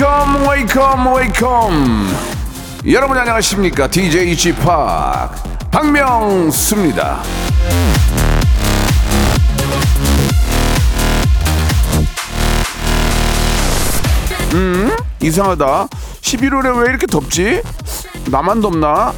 Welcome, 0.00 0.48
welcome, 0.48 1.14
welcome. 1.14 2.16
여러분 2.90 3.18
안녕하십니까? 3.18 3.86
DJ 3.86 4.34
p 4.34 4.54
박명수입니다. 5.70 7.22
이상하다. 15.20 15.88
11월에 16.22 16.82
왜 16.82 16.88
이렇게 16.88 17.06
덥지? 17.06 17.60
나만 18.30 18.62
덥나? 18.62 19.12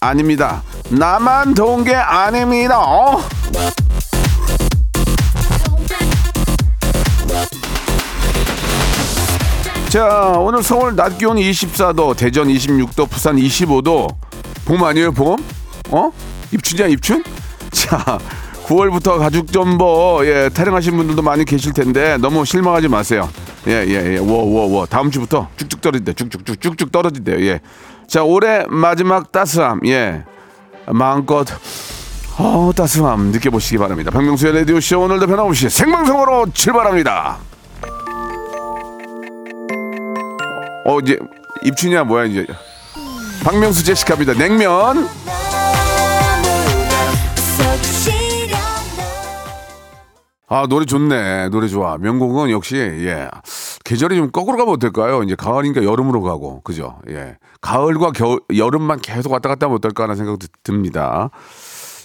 아닙니다. 0.00 0.62
나만 0.90 1.54
더운 1.54 1.82
게 1.82 1.94
아닙니다. 1.94 2.78
어? 2.78 3.22
자, 9.96 10.34
오늘 10.36 10.62
서울 10.62 10.94
낮 10.94 11.16
기온 11.16 11.38
24도, 11.38 12.14
대전 12.14 12.48
26도, 12.48 13.08
부산 13.08 13.36
25도. 13.36 14.14
봄 14.66 14.84
아니에요, 14.84 15.10
봄? 15.10 15.38
어? 15.88 16.12
입춘이야, 16.52 16.88
입춘? 16.88 17.24
자, 17.70 18.18
9월부터 18.66 19.18
가죽 19.18 19.50
점퍼 19.50 20.20
예, 20.26 20.50
타령하신 20.52 20.98
분들도 20.98 21.22
많이 21.22 21.46
계실 21.46 21.72
텐데 21.72 22.18
너무 22.18 22.44
실망하지 22.44 22.88
마세요. 22.88 23.26
예, 23.68 23.86
예, 23.88 24.16
예. 24.16 24.18
워, 24.18 24.44
워, 24.44 24.66
워. 24.66 24.84
다음 24.84 25.10
주부터 25.10 25.48
쭉쭉 25.56 25.80
떨어진대. 25.80 26.12
쭉쭉쭉 26.12 26.60
쭉쭉 26.60 26.92
떨어진대요. 26.92 27.40
예. 27.46 27.60
자, 28.06 28.22
올해 28.22 28.66
마지막 28.68 29.32
따스함. 29.32 29.80
예. 29.86 30.24
마음껏 30.88 31.46
어, 32.36 32.70
따스함 32.76 33.32
느껴보시기 33.32 33.78
바랍니다. 33.78 34.10
박명수의 34.10 34.56
라디오 34.56 34.78
쇼 34.78 35.00
오늘도 35.00 35.26
변함없이 35.26 35.70
생방송으로 35.70 36.48
출발합니다. 36.52 37.38
어, 40.86 41.00
이제 41.00 41.18
입춘이야 41.64 42.04
뭐야 42.04 42.26
이제. 42.26 42.46
박명수 43.42 43.84
제시카입니다. 43.84 44.34
냉면. 44.34 45.08
아 50.48 50.66
노래 50.68 50.86
좋네. 50.86 51.48
노래 51.48 51.66
좋아. 51.66 51.98
명곡은 51.98 52.50
역시 52.50 52.76
예. 52.76 53.28
계절이 53.84 54.14
좀 54.14 54.30
거꾸로 54.30 54.56
가면 54.58 54.74
어떨까요? 54.74 55.24
이제 55.24 55.34
가을이니까 55.34 55.82
여름으로 55.82 56.22
가고. 56.22 56.60
그죠? 56.62 57.00
예. 57.10 57.36
가을과 57.60 58.12
겨울 58.12 58.40
여름만 58.56 59.00
계속 59.00 59.32
왔다 59.32 59.48
갔다 59.48 59.66
하면 59.66 59.76
어떨까 59.78 60.04
하는 60.04 60.14
생각도 60.14 60.46
듭니다 60.62 61.30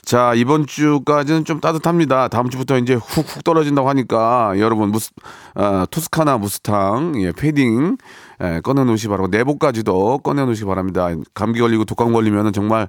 자 0.04 0.34
이번 0.34 0.66
주까지는 0.66 1.46
좀 1.46 1.60
따뜻합니다 1.62 2.28
다음 2.28 2.50
주부터 2.50 2.78
이제 2.78 2.96
훅훅 2.96 3.44
떨어진다고 3.44 3.88
하니까 3.90 4.54
여러분 4.58 4.90
무스 4.90 5.12
아, 5.54 5.86
토스카나 5.90 6.38
무스탕 6.38 7.22
예 7.22 7.32
패딩 7.32 7.98
예, 8.44 8.62
꺼내 8.64 8.84
놓으시기 8.84 9.10
바라고 9.10 9.28
내복까지도 9.28 10.20
꺼내 10.20 10.44
놓으시기 10.46 10.66
바랍니다 10.66 11.10
감기 11.34 11.60
걸리고 11.60 11.86
독감 11.86 12.14
걸리면은 12.14 12.52
정말 12.52 12.88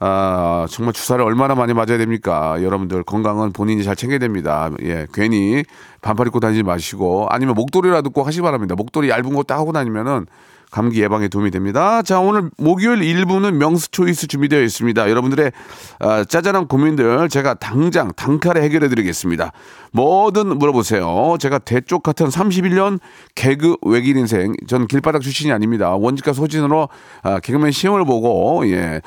아, 0.00 0.66
정말 0.70 0.92
주사를 0.94 1.22
얼마나 1.24 1.56
많이 1.56 1.74
맞아야 1.74 1.98
됩니까? 1.98 2.62
여러분들 2.62 3.02
건강은 3.02 3.52
본인이 3.52 3.82
잘 3.82 3.96
챙겨야 3.96 4.20
됩니다. 4.20 4.70
예, 4.82 5.08
괜히 5.12 5.64
반팔 6.02 6.28
입고 6.28 6.38
다니지 6.38 6.62
마시고 6.62 7.26
아니면 7.30 7.56
목도리라도 7.56 8.10
꼭 8.10 8.24
하시기 8.24 8.42
바랍니다. 8.42 8.76
목도리 8.76 9.08
얇은 9.10 9.34
거 9.34 9.42
딱 9.42 9.58
하고 9.58 9.72
다니면은 9.72 10.26
감기 10.70 11.02
예방에 11.02 11.28
도움이 11.28 11.50
됩니다. 11.50 12.02
자, 12.02 12.20
오늘 12.20 12.50
목요일 12.58 13.00
1부는 13.00 13.54
명수 13.54 13.90
초이스 13.90 14.26
준비되어 14.26 14.60
있습니다. 14.62 15.08
여러분들의 15.08 15.52
아, 16.00 16.24
짜잘한 16.24 16.68
고민들 16.68 17.28
제가 17.28 17.54
당장 17.54 18.12
단칼에 18.14 18.60
해결해 18.62 18.88
드리겠습니다. 18.88 19.52
뭐든 19.92 20.58
물어보세요. 20.58 21.36
제가 21.40 21.58
대쪽 21.58 22.02
같은 22.02 22.26
31년 22.26 23.00
개그 23.34 23.76
외길 23.82 24.16
인생. 24.16 24.52
전 24.66 24.86
길바닥 24.86 25.22
출신이 25.22 25.52
아닙니다. 25.52 25.94
원칙과 25.94 26.32
소신으로 26.32 26.88
아, 27.22 27.40
개그맨 27.40 27.72
시험을 27.72 28.04
보고 28.04 28.68
예. 28.68 29.00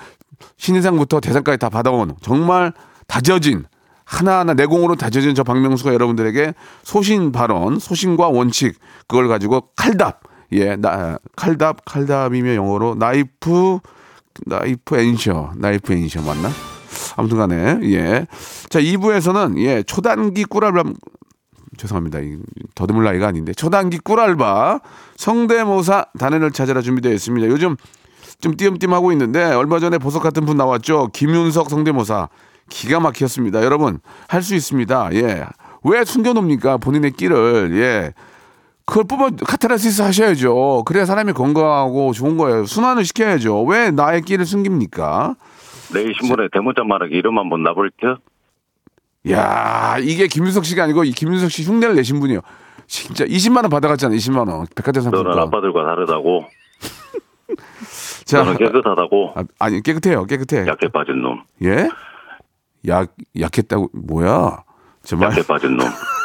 신인상부터 0.58 1.20
대상까지 1.20 1.60
다 1.60 1.70
받아온 1.70 2.16
정말 2.22 2.74
다져진 3.08 3.66
하나하나 4.04 4.54
내공으로 4.56 4.96
다져진 4.96 5.36
저 5.36 5.44
박명수가 5.44 5.94
여러분들에게 5.94 6.54
소신 6.84 7.32
발언, 7.32 7.80
소신과 7.80 8.30
원칙 8.30 8.78
그걸 9.08 9.28
가지고 9.28 9.70
칼답 9.76 10.31
예, 10.54 10.76
나 10.76 11.18
칼답 11.36 11.86
칼답이며 11.86 12.56
영어로 12.56 12.96
knife 12.96 13.80
knife 14.46 14.98
answer 14.98 15.54
knife 15.56 15.94
answer 15.94 16.22
맞나? 16.22 16.50
아무튼간에 17.16 17.80
예. 17.84 18.28
자 18.70 18.80
2부에서는 18.80 19.58
예 19.60 19.84
초단기 19.84 20.46
꿀알바 20.46 20.84
죄송합니다. 21.78 22.20
이 22.20 22.38
더듬을 22.76 23.04
나이가 23.04 23.28
아닌데 23.28 23.54
초단기 23.54 24.00
꿀알바 24.00 24.82
성대모사 25.18 26.06
단연을 26.20 26.52
찾아라 26.52 26.82
준비되어 26.82 27.12
있습니다. 27.14 27.48
요즘 27.48 27.76
좀 28.40 28.56
띄엄띄엄 28.58 28.94
하고 28.94 29.12
있는데 29.12 29.44
얼마 29.44 29.80
전에 29.80 29.98
보석 29.98 30.24
같은 30.24 30.46
분 30.46 30.58
나왔죠. 30.58 31.10
김윤석 31.14 31.70
성대모사 31.70 32.30
기가 32.70 33.00
막혔습니다. 33.00 33.64
여러분 33.64 34.00
할 34.28 34.42
수 34.42 34.56
있습니다. 34.56 35.10
예. 35.14 35.46
왜 35.84 36.04
숨겨놓습니까? 36.06 36.78
본인의 36.78 37.12
끼를 37.12 37.72
예. 37.74 38.14
그걸 38.86 39.04
뽑아 39.06 39.30
카타르시스 39.46 40.02
하셔야죠. 40.02 40.84
그래야 40.86 41.06
사람이 41.06 41.34
건강하고 41.34 42.14
좋은 42.14 42.38
거예요. 42.38 42.66
순환을 42.66 43.06
시켜야죠. 43.06 43.64
왜 43.64 43.92
나의 43.92 44.22
끼를 44.22 44.46
숨깁니까? 44.46 45.36
내일 45.94 46.14
신문에 46.20 46.48
대문자 46.52 46.84
말하기 46.84 47.14
이름 47.16 47.38
한번 47.38 47.64
나볼게요. 47.64 48.18
야 49.30 49.98
이게 50.00 50.28
김윤석 50.28 50.66
씨가 50.66 50.84
아니고 50.86 51.04
이 51.04 51.12
김윤석 51.12 51.52
씨 51.52 51.64
흉내를 51.64 51.96
내신 51.96 52.20
분이요. 52.20 52.42
진짜 52.88 53.24
20만 53.26 53.58
원 53.58 53.70
받아갔잖아. 53.70 54.14
20만 54.16 54.50
원. 54.52 54.66
백화점 54.76 55.04
너는 55.06 55.18
상품권. 55.32 55.40
아빠들과 55.48 55.86
다르다고. 55.86 56.46
자, 58.26 58.40
너는 58.44 58.58
깨끗하다고. 58.58 59.34
아, 59.36 59.44
아니 59.60 59.82
깨끗해요. 59.82 60.26
깨끗해. 60.26 60.66
약해 60.68 60.88
빠진 60.90 61.22
놈. 61.22 61.44
예? 61.64 61.88
약 62.88 63.14
약했다고 63.40 63.90
뭐야? 63.94 64.64
정말 65.04 65.32
약해 65.32 65.42
빠진 65.46 65.78
놈. 65.78 65.88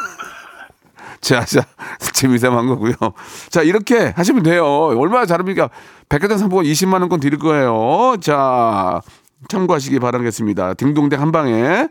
자, 1.27 1.45
자, 1.45 1.67
재미삼한 2.13 2.67
거고요. 2.69 2.95
자, 3.51 3.63
이렇게 3.63 4.13
하시면 4.17 4.43
돼요. 4.43 4.65
얼마나 4.65 5.27
잘합니까? 5.27 5.71
백화점 6.09 6.39
상품권 6.39 6.65
20만 6.67 7.01
원권 7.01 7.21
드릴 7.21 7.39
거예요. 7.39 8.17
자, 8.21 9.01
참고하시기 9.49 9.99
바라겠습니다. 9.99 10.75
딩동댕 10.75 11.21
한 11.21 11.33
방에 11.33 11.89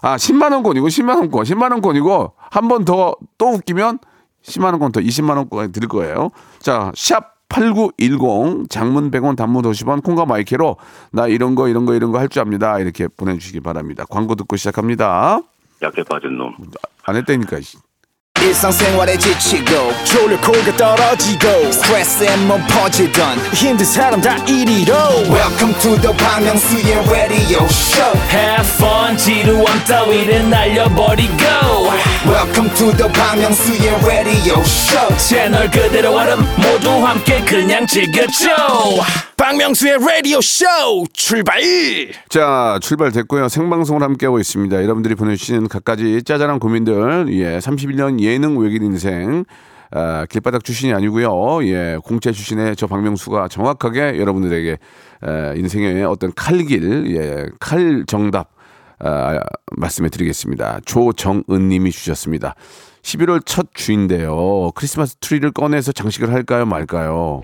아, 0.00 0.16
10만 0.16 0.52
원권이고 0.52 0.88
10만 0.88 1.16
원권, 1.16 1.44
10만 1.44 1.70
원권이고 1.72 2.32
한 2.50 2.68
번 2.68 2.84
더 2.84 3.14
또 3.38 3.50
웃기면 3.52 3.98
10만 4.44 4.64
원권 4.72 4.92
더 4.92 5.00
20만 5.00 5.36
원권 5.36 5.70
드릴 5.72 5.88
거예요. 5.88 6.30
자, 6.58 6.90
샵 6.96 7.32
8910 7.48 8.68
장문 8.70 9.10
100원 9.10 9.36
단문 9.36 9.62
50원 9.62 10.02
콩과 10.02 10.24
마이케로 10.26 10.76
나 11.12 11.28
이런 11.28 11.54
거 11.54 11.68
이런 11.68 11.84
거 11.86 11.94
이런 11.94 12.10
거 12.10 12.18
할 12.18 12.28
줄 12.28 12.42
압니다. 12.42 12.78
이렇게 12.80 13.06
보내 13.08 13.36
주시기 13.38 13.60
바랍니다. 13.60 14.04
광고 14.10 14.34
듣고 14.34 14.56
시작합니다. 14.56 15.40
약해 15.82 16.02
빠진 16.02 16.36
놈. 16.38 16.56
안 17.04 17.16
했다니까. 17.16 17.58
씨. 18.41 18.47
일상생활에 18.47 19.17
지치고, 19.17 19.91
졸려 20.05 20.39
코가 20.39 20.77
떨어지고, 20.77 21.71
스트레스에 21.71 22.35
몸 22.37 22.65
퍼지던, 22.67 23.37
힘든 23.53 23.85
사람 23.85 24.21
다 24.21 24.37
이리로. 24.45 24.93
welcome 25.29 25.73
to 25.81 25.99
the 25.99 26.13
Bang 26.17 26.45
Myung-soo's 26.45 27.09
radio 27.11 27.65
show 27.65 28.13
Have 28.29 28.69
fun 28.75 29.17
지루함 29.17 29.83
따위를 29.85 30.49
날려버리고 30.49 31.33
welcome 32.25 32.69
to 32.75 32.91
the 32.95 33.11
Bang 33.11 33.41
Myung-soo's 33.41 34.05
radio 34.05 34.61
show 34.61 35.17
채널 35.17 35.69
그대로 35.69 36.15
얼음 36.15 36.45
모두 36.57 37.05
함께 37.05 37.41
그냥 37.41 37.85
즐겨줘 37.85 38.47
박명수의 39.36 39.98
라디오 39.98 40.40
쇼 40.40 40.64
출발 41.12 41.60
자, 42.28 42.78
출발됐고요. 42.80 43.48
생방송을 43.48 44.02
함께하고 44.02 44.38
있습니다. 44.38 44.82
여러분들이 44.82 45.14
보내주신 45.14 45.68
갖가지 45.68 46.22
짜잘한 46.22 46.58
고민들, 46.58 47.26
예, 47.30 47.58
31년 47.58 48.20
예능 48.20 48.58
외길 48.58 48.82
인생, 48.82 49.44
아, 49.90 50.26
길바닥 50.26 50.64
출신이 50.64 50.92
아니고요. 50.92 51.64
예, 51.66 51.98
공채 52.02 52.32
출신의 52.32 52.76
저 52.76 52.86
박명수가 52.86 53.48
정확하게 53.48 54.18
여러분들에게 54.18 54.70
에, 54.70 55.52
인생의 55.56 56.04
어떤 56.04 56.32
칼길, 56.34 57.14
예, 57.16 57.46
칼 57.58 58.04
정답 58.06 58.50
아, 59.00 59.40
말씀해 59.76 60.10
드리겠습니다. 60.10 60.80
조정은 60.84 61.68
님이 61.68 61.90
주셨습니다. 61.90 62.54
11월 63.02 63.42
첫 63.44 63.66
주인데요. 63.74 64.70
크리스마스 64.76 65.16
트리를 65.16 65.50
꺼내서 65.50 65.90
장식을 65.90 66.32
할까요, 66.32 66.66
말까요? 66.66 67.42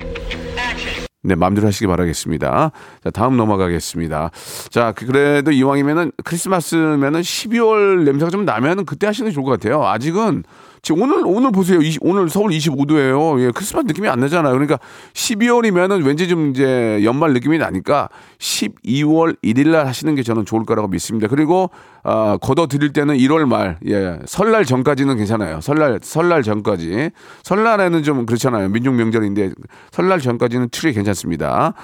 네, 1.25 1.35
마음대로 1.35 1.67
하시기 1.67 1.87
바라겠습니다. 1.89 2.71
자, 3.03 3.11
다음 3.11 3.37
넘어가겠습니다. 3.37 4.31
자, 4.71 4.93
그- 4.93 5.07
그래도 5.07 5.51
이왕이면은 5.51 6.13
크리스마스면은 6.25 7.21
12월 7.23 8.05
냄새가 8.05 8.31
좀 8.31 8.45
나면은 8.45 8.85
그때 8.85 9.07
하시는 9.09 9.29
게 9.29 9.35
좋을 9.35 9.45
것 9.45 9.51
같아요. 9.53 9.85
아직은 9.85 10.45
지금 10.83 11.03
오늘 11.03 11.23
오늘 11.25 11.51
보세요. 11.51 11.81
20 11.81 12.01
오늘 12.05 12.29
서울 12.29 12.51
25도예요. 12.51 13.41
예, 13.41 13.51
크리스마스 13.55 13.87
느낌이 13.87 14.09
안 14.09 14.21
나잖아요. 14.21 14.53
그러니까 14.53 14.79
12월이면은 15.13 16.05
왠지 16.05 16.29
좀 16.29 16.51
이제 16.51 17.01
연말 17.05 17.33
느낌이 17.33 17.59
나니까 17.59 18.09
12월 18.39 19.37
1일 19.43 19.69
날 19.69 19.87
하시는 19.87 20.15
게 20.15 20.23
저는 20.23 20.45
좋을 20.45 20.65
거라고 20.65 20.89
믿습니다. 20.89 21.29
그리고 21.29 21.71
아, 22.03 22.39
걷어 22.41 22.67
드릴 22.67 22.93
때는 22.93 23.17
1월 23.17 23.47
말, 23.47 23.79
예, 23.87 24.19
설날 24.27 24.65
전까지는 24.65 25.17
괜찮아요. 25.17 25.61
설날 25.61 25.99
설날 26.03 26.43
전까지. 26.43 27.11
설날에는 27.43 28.03
좀 28.03 28.27
그렇잖아요. 28.27 28.69
민족 28.69 28.95
명절인데 28.95 29.53
설날 29.91 30.21
전까지는 30.21 30.69
트리 30.71 30.93
괜찮습니다. 30.93 31.75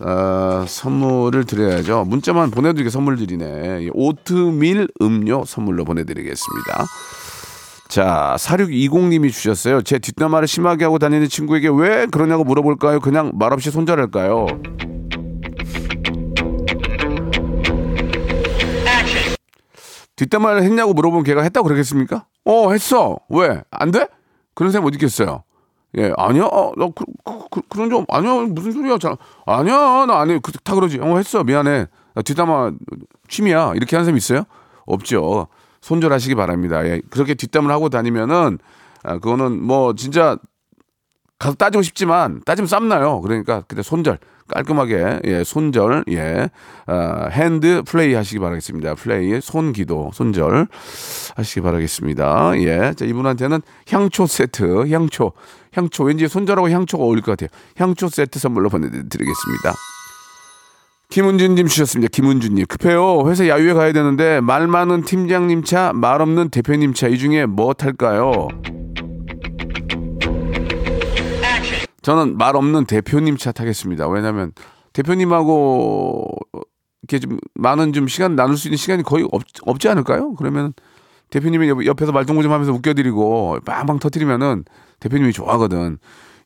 아, 0.00 0.64
선물을 0.68 1.44
드려야죠. 1.44 2.04
문자만 2.06 2.50
보내드리게 2.50 2.90
선물 2.90 3.16
드리네. 3.16 3.84
이 3.84 3.90
오트밀 3.94 4.88
음료 5.00 5.44
선물로 5.44 5.84
보내드리겠습니다. 5.84 6.84
자, 7.88 8.34
4620님이 8.38 9.30
주셨어요. 9.32 9.82
제 9.82 9.98
뒷담화를 9.98 10.48
심하게 10.48 10.84
하고 10.84 10.98
다니는 10.98 11.28
친구에게 11.28 11.68
왜 11.72 12.06
그러냐고 12.06 12.44
물어볼까요? 12.44 13.00
그냥 13.00 13.32
말없이 13.34 13.70
손절할까요? 13.70 14.46
뒷담화를 20.16 20.62
했냐고 20.62 20.94
물어보면 20.94 21.24
걔가 21.24 21.42
했다고 21.42 21.68
그러겠습니까? 21.68 22.24
어, 22.44 22.70
했어. 22.72 23.18
왜? 23.28 23.62
안 23.70 23.90
돼? 23.90 24.08
그런 24.54 24.72
사람 24.72 24.86
어디 24.86 24.96
있겠어요? 24.96 25.42
예, 25.98 26.12
아니야, 26.16 26.44
어, 26.44 26.72
나 26.76 26.88
그, 26.94 27.04
그, 27.50 27.60
그, 27.68 27.78
런 27.78 27.90
좀, 27.90 28.04
아니야, 28.08 28.46
무슨 28.48 28.72
소리야, 28.72 28.98
잘, 28.98 29.16
아니야, 29.46 30.06
나안 30.06 30.30
해. 30.30 30.38
그, 30.42 30.52
다 30.52 30.74
그러지. 30.74 30.98
어, 31.00 31.16
했어, 31.16 31.44
미안해. 31.44 31.86
나 32.14 32.22
뒷담화 32.22 32.72
취미야. 33.28 33.72
이렇게 33.74 33.96
하는 33.96 34.04
사람 34.04 34.16
있어요? 34.16 34.44
없죠. 34.86 35.48
손절하시기 35.86 36.34
바랍니다. 36.34 36.84
예, 36.84 37.00
그렇게 37.10 37.34
뒷담을 37.34 37.70
하고 37.70 37.88
다니면은, 37.88 38.58
아, 39.04 39.18
그거는 39.18 39.62
뭐, 39.62 39.94
진짜, 39.94 40.36
가서 41.38 41.54
따지고 41.54 41.82
싶지만, 41.82 42.40
따지면 42.44 42.66
쌈나요. 42.66 43.20
그러니까, 43.20 43.62
그때 43.68 43.82
손절. 43.82 44.18
깔끔하게, 44.48 45.20
예, 45.24 45.44
손절, 45.44 46.04
예, 46.10 46.50
아, 46.86 47.28
hand 47.30 47.82
play 47.86 48.14
하시기 48.14 48.40
바라겠습니다. 48.40 48.96
플레이, 48.96 49.40
손기도, 49.40 50.10
손절 50.12 50.66
하시기 51.36 51.60
바라겠습니다. 51.60 52.58
예. 52.62 52.92
자, 52.96 53.04
이분한테는 53.04 53.60
향초 53.88 54.26
세트, 54.26 54.90
향초, 54.90 55.32
향초, 55.72 56.04
왠지 56.04 56.26
손절하고 56.26 56.68
향초가 56.68 57.04
어울릴 57.04 57.22
것 57.22 57.38
같아요. 57.38 57.48
향초 57.76 58.08
세트 58.08 58.40
선물로 58.40 58.70
보내드리겠습니다. 58.70 59.72
김은준님 61.20 61.66
주셨습니다. 61.66 62.10
김은준님. 62.12 62.66
급해요. 62.66 63.26
회사 63.26 63.48
야유회 63.48 63.72
가야 63.72 63.92
되는데 63.94 64.38
말 64.42 64.66
많은 64.66 65.00
팀장님 65.00 65.64
차, 65.64 65.94
말 65.94 66.20
없는 66.20 66.50
대표님 66.50 66.92
차 66.92 67.08
이 67.08 67.16
중에 67.16 67.46
뭐 67.46 67.72
탈까요? 67.72 68.48
저는 72.02 72.36
말 72.36 72.54
없는 72.54 72.84
대표님 72.84 73.38
차 73.38 73.50
타겠습니다. 73.52 74.06
왜냐하면 74.08 74.52
대표님하고 74.92 76.28
이렇게 77.08 77.18
좀 77.18 77.38
많은 77.54 77.94
좀 77.94 78.08
시간 78.08 78.36
나눌 78.36 78.58
수 78.58 78.68
있는 78.68 78.76
시간이 78.76 79.02
거의 79.02 79.26
없, 79.32 79.40
없지 79.62 79.88
않을까요? 79.88 80.34
그러면 80.34 80.74
대표님이 81.30 81.70
옆- 81.70 81.86
옆에서 81.86 82.12
말동무 82.12 82.42
좀 82.42 82.52
하면서 82.52 82.74
웃겨드리고 82.74 83.60
빵빵 83.64 84.00
터트리면은 84.00 84.66
대표님이 85.00 85.32
좋아하거든. 85.32 85.96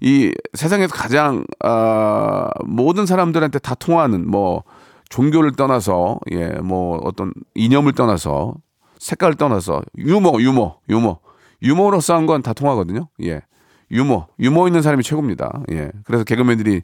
이 0.01 0.33
세상에서 0.55 0.95
가장 0.95 1.45
아, 1.63 2.49
모든 2.65 3.07
사람들한테 3.07 3.59
다 3.59 3.75
통하는 3.75 4.29
뭐 4.31 4.65
종교를 5.11 5.53
떠나서 5.53 6.19
예 6.33 6.61
뭐 6.63 6.99
어떤 7.05 7.33
이념을 7.55 7.93
떠나서 7.93 8.55
색깔을 8.99 9.35
떠나서 9.35 9.83
유머 9.99 10.41
유머 10.41 10.77
유머 10.89 11.19
유머로서 11.63 12.15
한건다 12.15 12.53
통하거든요. 12.53 13.09
예 13.25 13.43
유머 13.91 14.29
유머 14.39 14.67
있는 14.69 14.83
사람이 14.83 15.03
최고입니다. 15.03 15.63
예 15.73 15.91
그래서 16.05 16.25
개그맨들이 16.25 16.83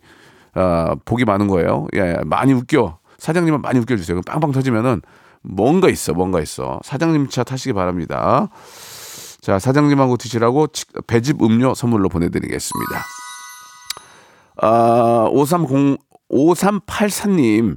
아, 0.54 0.96
복이 1.04 1.24
많은 1.24 1.46
거예요. 1.48 1.86
예 1.94 2.16
많이 2.26 2.52
웃겨 2.52 2.98
사장님은 3.18 3.62
많이 3.62 3.78
웃겨 3.78 3.96
주세요. 3.96 4.14
그럼 4.20 4.24
빵빵 4.24 4.52
터지면은 4.52 5.00
뭔가 5.42 5.88
있어 5.88 6.12
뭔가 6.12 6.40
있어 6.40 6.80
사장님 6.82 7.28
차 7.28 7.44
타시기 7.44 7.72
바랍니다. 7.72 8.48
자, 9.46 9.60
사장님하고 9.60 10.16
드시라고 10.16 10.66
치- 10.66 10.87
배즙 11.06 11.40
음료 11.40 11.72
선물로 11.72 12.08
보내드리겠습니다. 12.08 13.04
아, 14.60 15.28
530, 15.31 15.98
5384님. 16.28 17.76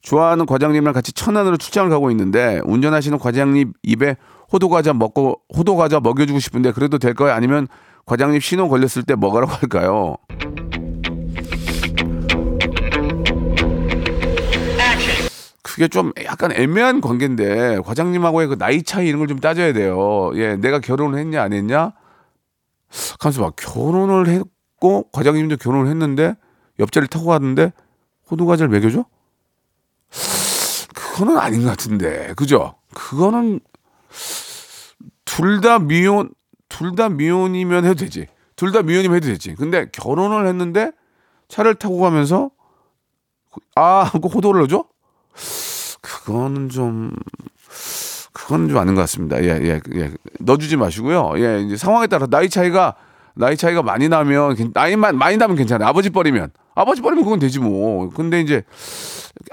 좋아하는 0.00 0.46
과장님이랑 0.46 0.94
같이 0.94 1.12
천안으로 1.12 1.58
출장을 1.58 1.90
가고 1.90 2.10
있는데 2.12 2.62
운전하시는 2.64 3.18
과장님 3.18 3.74
입에 3.82 4.16
호두과자 4.50 4.94
먹고 4.94 5.42
호두과자 5.54 6.00
먹여주고 6.00 6.38
싶은데 6.38 6.72
그래도 6.72 6.96
될까요? 6.96 7.34
아니면 7.34 7.68
과장님 8.06 8.40
신호 8.40 8.70
걸렸을 8.70 9.02
때 9.06 9.14
먹으라고 9.14 9.52
할까요? 9.52 10.16
그게 15.72 15.88
좀 15.88 16.12
약간 16.24 16.52
애매한 16.52 17.00
관계인데 17.00 17.80
과장님하고의 17.80 18.48
그 18.48 18.58
나이 18.58 18.82
차이 18.82 19.06
이런 19.08 19.18
걸 19.20 19.26
좀 19.28 19.38
따져야 19.38 19.72
돼요. 19.72 20.30
예, 20.34 20.56
내가 20.56 20.78
결혼을 20.80 21.18
했냐 21.18 21.42
안 21.42 21.52
했냐? 21.52 21.92
가만있어 23.18 23.42
봐. 23.42 23.50
결혼을 23.56 24.28
했고 24.28 25.08
과장님도 25.12 25.56
결혼을 25.56 25.88
했는데 25.90 26.34
옆자리를 26.78 27.08
타고 27.08 27.26
갔는데 27.26 27.72
호두 28.30 28.44
과자를 28.44 28.68
먹여줘? 28.70 29.04
그거는 30.94 31.38
아닌 31.38 31.62
것 31.62 31.68
같은데, 31.70 32.32
그죠? 32.36 32.74
그거는 32.94 33.60
둘 35.24 35.60
다 35.62 35.78
미혼, 35.78 36.30
둘 36.68 36.94
다 36.96 37.08
미혼이면 37.08 37.84
해도 37.84 37.94
되지. 37.94 38.26
둘 38.56 38.72
다 38.72 38.82
미혼이면 38.82 39.16
해도 39.16 39.28
되지. 39.28 39.54
근데 39.54 39.86
결혼을 39.92 40.46
했는데 40.46 40.92
차를 41.48 41.74
타고 41.76 41.98
가면서 41.98 42.50
아, 43.74 44.10
그 44.12 44.28
호도를 44.28 44.60
넣어줘? 44.60 44.84
그거는 46.02 46.68
좀 46.68 47.10
그건 48.32 48.68
좀 48.68 48.78
아닌 48.78 48.94
것 48.94 49.00
같습니다. 49.02 49.42
예, 49.42 49.48
예, 49.62 49.80
예. 49.94 50.10
넣어주지 50.40 50.76
마시고요. 50.76 51.32
예, 51.36 51.60
이제 51.62 51.76
상황에 51.76 52.06
따라 52.06 52.26
나이 52.26 52.48
차이가 52.48 52.94
나이 53.34 53.56
차이가 53.56 53.82
많이 53.82 54.08
나면 54.08 54.54
괜- 54.56 54.70
나이만 54.74 55.16
많이 55.16 55.36
나면 55.36 55.56
괜찮아요. 55.56 55.88
아버지 55.88 56.10
뻘이면 56.10 56.50
아버지 56.74 57.00
뻘이면 57.00 57.24
그건 57.24 57.38
되지 57.38 57.60
뭐. 57.60 58.10
근데 58.10 58.40
이제 58.40 58.62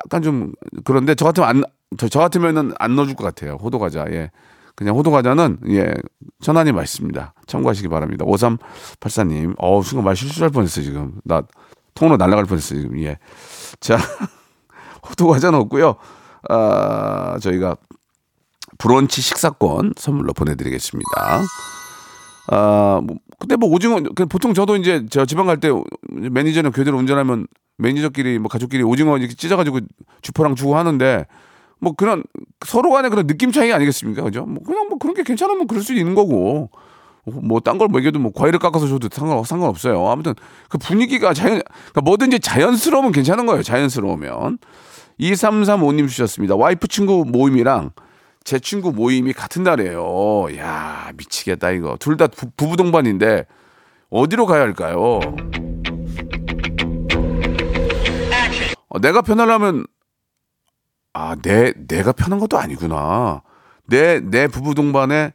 약간 0.05 0.21
좀 0.21 0.51
그런데 0.83 1.15
저 1.15 1.25
같으면 1.25 1.49
안, 1.49 1.63
저, 1.97 2.07
저 2.09 2.19
같으면은 2.19 2.73
안 2.79 2.95
넣어줄 2.95 3.15
것 3.15 3.23
같아요. 3.23 3.57
호두 3.61 3.79
과자. 3.79 4.05
예. 4.09 4.31
그냥 4.75 4.95
호두 4.95 5.11
과자는 5.11 5.59
예 5.69 5.93
천안이 6.41 6.71
맛있습니다. 6.71 7.33
참고하시기 7.47 7.87
바랍니다. 7.89 8.25
5384님. 8.25 9.55
어우 9.57 9.83
순간 9.83 10.05
말 10.05 10.15
실수할 10.15 10.49
뻔했어요 10.49 10.83
지금. 10.85 11.13
나 11.23 11.43
통으로 11.93 12.17
날아갈 12.17 12.45
뻔했어요 12.45 12.81
지금. 12.81 12.99
예. 13.01 13.17
자 13.81 13.97
호두 15.07 15.27
과자는 15.27 15.59
없고요. 15.59 15.95
아 16.47 17.37
저희가 17.41 17.75
브런치 18.77 19.21
식사권 19.21 19.93
선물로 19.97 20.33
보내드리겠습니다. 20.33 21.41
아, 22.51 23.01
뭐, 23.03 23.17
근데 23.37 23.55
뭐 23.55 23.69
오징어, 23.69 23.99
그 24.15 24.25
보통 24.25 24.53
저도 24.53 24.75
이제 24.77 25.05
저 25.09 25.25
지방 25.25 25.45
갈 25.47 25.57
때 25.59 25.69
매니저는 26.09 26.71
교대로 26.71 26.97
운전하면 26.97 27.47
매니저끼리 27.77 28.39
뭐 28.39 28.49
가족끼리 28.49 28.83
오징어 28.83 29.17
이렇게 29.17 29.35
찢어가지고 29.35 29.79
주포랑 30.21 30.55
주고 30.55 30.75
하는데 30.77 31.25
뭐 31.79 31.93
그런 31.93 32.23
서로 32.65 32.89
간의 32.91 33.09
그런 33.09 33.27
느낌 33.27 33.51
차이 33.51 33.71
아니겠습니까? 33.71 34.23
그죠? 34.23 34.45
뭐 34.45 34.63
그냥 34.63 34.87
뭐 34.89 34.97
그런 34.97 35.13
게 35.13 35.23
괜찮으면 35.23 35.67
그럴 35.67 35.83
수 35.83 35.93
있는 35.93 36.15
거고 36.15 36.69
뭐 37.25 37.59
딴 37.59 37.77
걸 37.77 37.87
먹여도 37.89 38.17
뭐 38.19 38.31
과일을 38.33 38.59
깎아서 38.59 38.87
줘도 38.87 39.07
상관 39.11 39.43
상관없어요. 39.43 40.07
아무튼 40.07 40.33
그 40.67 40.77
분위기가 40.77 41.33
자연 41.33 41.61
그러니까 41.61 42.01
뭐든지 42.01 42.39
자연스러우면 42.39 43.11
괜찮은 43.11 43.45
거예요. 43.45 43.61
자연스러우면 43.63 44.57
2335님 45.19 46.07
주셨습니다. 46.07 46.55
와이프 46.55 46.87
친구 46.87 47.25
모임이랑 47.27 47.91
제 48.43 48.57
친구 48.59 48.91
모임이 48.93 49.33
같은 49.33 49.63
날이에요. 49.63 50.47
야 50.57 51.11
미치겠다 51.17 51.71
이거. 51.71 51.97
둘 51.99 52.17
다 52.17 52.27
부부 52.27 52.77
동반인데 52.77 53.45
어디로 54.09 54.45
가야 54.45 54.61
할까요? 54.61 55.19
어, 58.91 58.99
내가 58.99 59.21
편하려면 59.21 59.85
아, 61.13 61.35
내 61.41 61.73
내가 61.87 62.11
편한 62.11 62.39
것도 62.39 62.57
아니구나. 62.57 63.41
내 63.87 64.19
내 64.21 64.47
부부 64.47 64.73
동반에 64.75 65.33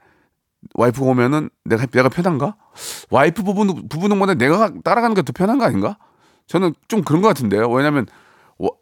와이프가 0.74 1.06
오면은 1.06 1.50
내가 1.64 1.86
내가 1.86 2.08
편한가? 2.08 2.56
와이프 3.10 3.42
부부 3.42 3.86
부부 3.88 4.08
동반에 4.08 4.34
내가 4.34 4.72
따라가는 4.82 5.14
게 5.14 5.22
더 5.22 5.32
편한 5.32 5.58
거 5.58 5.66
아닌가? 5.66 5.98
저는 6.46 6.74
좀 6.88 7.02
그런 7.02 7.20
것 7.22 7.28
같은데요. 7.28 7.68
왜냐면 7.70 8.06
워- 8.06 8.14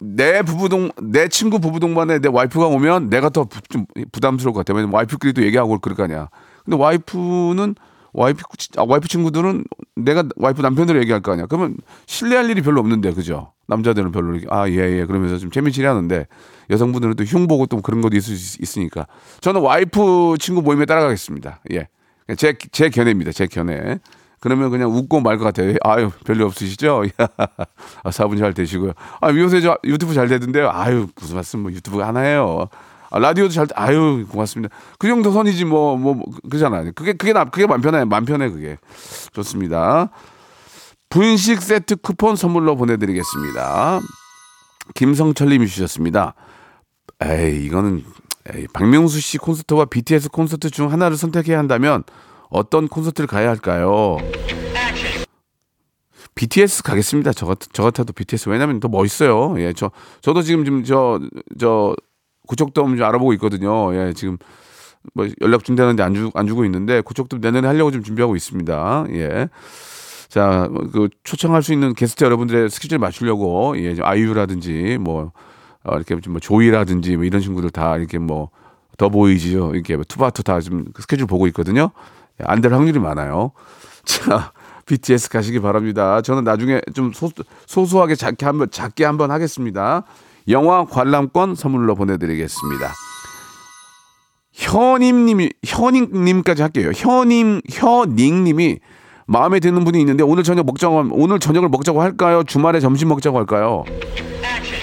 내 0.00 0.42
부부동 0.42 0.90
내 1.02 1.28
친구 1.28 1.58
부부 1.58 1.80
동반에 1.80 2.18
내 2.18 2.28
와이프가 2.28 2.66
오면 2.66 3.08
내가 3.10 3.28
더 3.30 3.46
좀 3.68 3.86
부담스러울 4.12 4.52
것 4.54 4.60
같아요. 4.60 4.76
왜냐면 4.76 4.94
와이프끼리도 4.94 5.42
얘기하고 5.44 5.78
그럴 5.78 5.96
거 5.96 6.04
아니야. 6.04 6.28
근데 6.64 6.76
와이프는 6.76 7.74
와이프 8.12 8.42
아, 8.76 8.84
와이프 8.86 9.08
친구들은 9.08 9.64
내가 9.96 10.24
와이프 10.36 10.60
남편으로 10.60 10.98
얘기할 11.00 11.22
거 11.22 11.32
아니야. 11.32 11.46
그러면 11.46 11.76
신뢰할 12.06 12.50
일이 12.50 12.60
별로 12.60 12.80
없는데 12.80 13.12
그죠? 13.12 13.52
남자들은 13.68 14.12
별로 14.12 14.34
이렇게 14.34 14.46
아 14.50 14.68
예예 14.68 14.98
예, 15.00 15.06
그러면서 15.06 15.38
좀 15.38 15.50
재미지리 15.50 15.86
하는데 15.86 16.26
여성분들은 16.68 17.14
또 17.16 17.24
흉보고 17.24 17.66
또 17.66 17.80
그런 17.80 18.02
것도 18.02 18.16
있을 18.16 18.36
수 18.36 18.58
있- 18.58 18.62
있으니까 18.62 19.06
저는 19.40 19.62
와이프 19.62 20.34
친구 20.38 20.60
모임에 20.60 20.84
따라가겠습니다. 20.84 21.60
예 21.72 21.88
제, 22.36 22.54
제 22.70 22.88
견해입니다. 22.90 23.32
제 23.32 23.46
견해. 23.46 23.98
그러면 24.42 24.70
그냥 24.70 24.90
웃고 24.90 25.20
말 25.20 25.38
것 25.38 25.44
같아요. 25.44 25.76
아유, 25.84 26.10
별일 26.24 26.42
없으시죠? 26.42 27.04
아, 28.02 28.10
사분 28.10 28.38
잘 28.38 28.52
되시고요. 28.52 28.92
아, 29.20 29.30
요새 29.30 29.60
저 29.60 29.78
유튜브 29.84 30.14
잘 30.14 30.26
되던데요. 30.26 30.68
아유, 30.72 31.06
무슨 31.20 31.36
말씀, 31.36 31.60
뭐 31.60 31.70
유튜브 31.70 32.00
하나예요. 32.00 32.68
아, 33.10 33.18
라디오도 33.20 33.52
잘, 33.52 33.68
아유, 33.76 34.26
고맙습니다. 34.28 34.74
그 34.98 35.06
정도 35.06 35.30
선이지, 35.30 35.64
뭐, 35.64 35.96
뭐, 35.96 36.14
뭐 36.14 36.24
그잖아요. 36.50 36.90
그게, 36.96 37.12
그게 37.12 37.32
나, 37.32 37.44
그게 37.44 37.66
맘 37.68 37.80
편해, 37.80 38.04
맘 38.04 38.24
편해, 38.24 38.50
그게. 38.50 38.78
좋습니다. 39.32 40.10
분식 41.08 41.62
세트 41.62 41.96
쿠폰 41.96 42.34
선물로 42.34 42.74
보내드리겠습니다. 42.76 44.00
김성철님이 44.94 45.68
주셨습니다. 45.68 46.34
에이, 47.22 47.64
이거는, 47.66 48.02
에이, 48.52 48.66
박명수 48.72 49.20
씨 49.20 49.38
콘서트와 49.38 49.84
BTS 49.84 50.30
콘서트 50.30 50.68
중 50.70 50.90
하나를 50.90 51.16
선택해야 51.16 51.58
한다면 51.58 52.02
어떤 52.52 52.86
콘서트를 52.86 53.26
가야 53.26 53.48
할까요? 53.48 54.18
BTS 56.34 56.82
가겠습니다. 56.82 57.32
저, 57.32 57.46
같, 57.46 57.58
저 57.72 57.82
같아도 57.82 58.12
BTS. 58.12 58.48
왜냐면 58.48 58.80
더 58.80 58.88
멋있어요. 58.88 59.54
예, 59.60 59.72
저, 59.72 59.90
저도 60.20 60.42
지금 60.42 60.64
좀 60.64 60.84
저, 60.84 61.20
저, 61.58 61.94
고척돔 62.46 62.96
좀 62.96 63.06
알아보고 63.06 63.32
있거든요. 63.34 63.94
예, 63.94 64.12
지금 64.12 64.38
뭐 65.14 65.26
연락 65.40 65.64
준다는데 65.64 66.02
안, 66.02 66.14
주, 66.14 66.30
안 66.34 66.46
주고 66.46 66.64
있는데 66.64 67.00
고척돔 67.00 67.40
내년에 67.40 67.66
하려고 67.66 67.90
좀 67.90 68.02
준비하고 68.02 68.36
있습니다. 68.36 69.06
예. 69.10 69.48
자, 70.28 70.68
그 70.92 71.08
초청할 71.24 71.62
수 71.62 71.72
있는 71.72 71.94
게스트 71.94 72.24
여러분들의 72.24 72.70
스케줄 72.70 72.98
맞추려고 72.98 73.74
예, 73.78 73.94
좀 73.94 74.04
아이유라든지 74.06 74.98
뭐 75.00 75.32
어, 75.84 75.96
이렇게 75.96 76.18
좀 76.20 76.32
뭐 76.32 76.40
조이라든지 76.40 77.16
뭐 77.16 77.24
이런 77.24 77.40
친구들 77.42 77.70
다 77.70 77.96
이렇게 77.96 78.18
뭐 78.18 78.50
더 78.98 79.08
보이지요. 79.08 79.74
이렇게 79.74 79.96
뭐 79.96 80.04
투바투 80.06 80.42
다좀 80.42 80.84
스케줄 80.98 81.26
보고 81.26 81.46
있거든요. 81.48 81.90
예, 82.40 82.44
안될 82.46 82.72
확률이 82.72 82.98
많아요. 82.98 83.52
자, 84.04 84.52
BTS 84.86 85.30
가시기 85.30 85.60
바랍니다. 85.60 86.20
저는 86.22 86.44
나중에 86.44 86.80
좀 86.94 87.12
소, 87.12 87.30
소소하게 87.66 88.14
작게 88.14 88.46
한번 88.46 88.70
작게 88.70 89.04
한번 89.04 89.30
하겠습니다. 89.30 90.04
영화 90.48 90.84
관람권 90.84 91.54
선물로 91.54 91.94
보내드리겠습니다. 91.94 92.92
현임님이 94.52 95.50
현임님까지 95.64 96.62
할게요. 96.62 96.90
현임 96.94 97.60
현닝님이 97.70 98.80
마음에 99.26 99.60
드는 99.60 99.84
분이 99.84 99.98
있는데 100.00 100.22
오늘 100.24 100.42
저녁 100.42 100.66
먹자고 100.66 101.08
오늘 101.12 101.38
저녁을 101.38 101.68
먹자고 101.68 102.02
할까요? 102.02 102.42
주말에 102.44 102.80
점심 102.80 103.08
먹자고 103.08 103.38
할까요? 103.38 103.84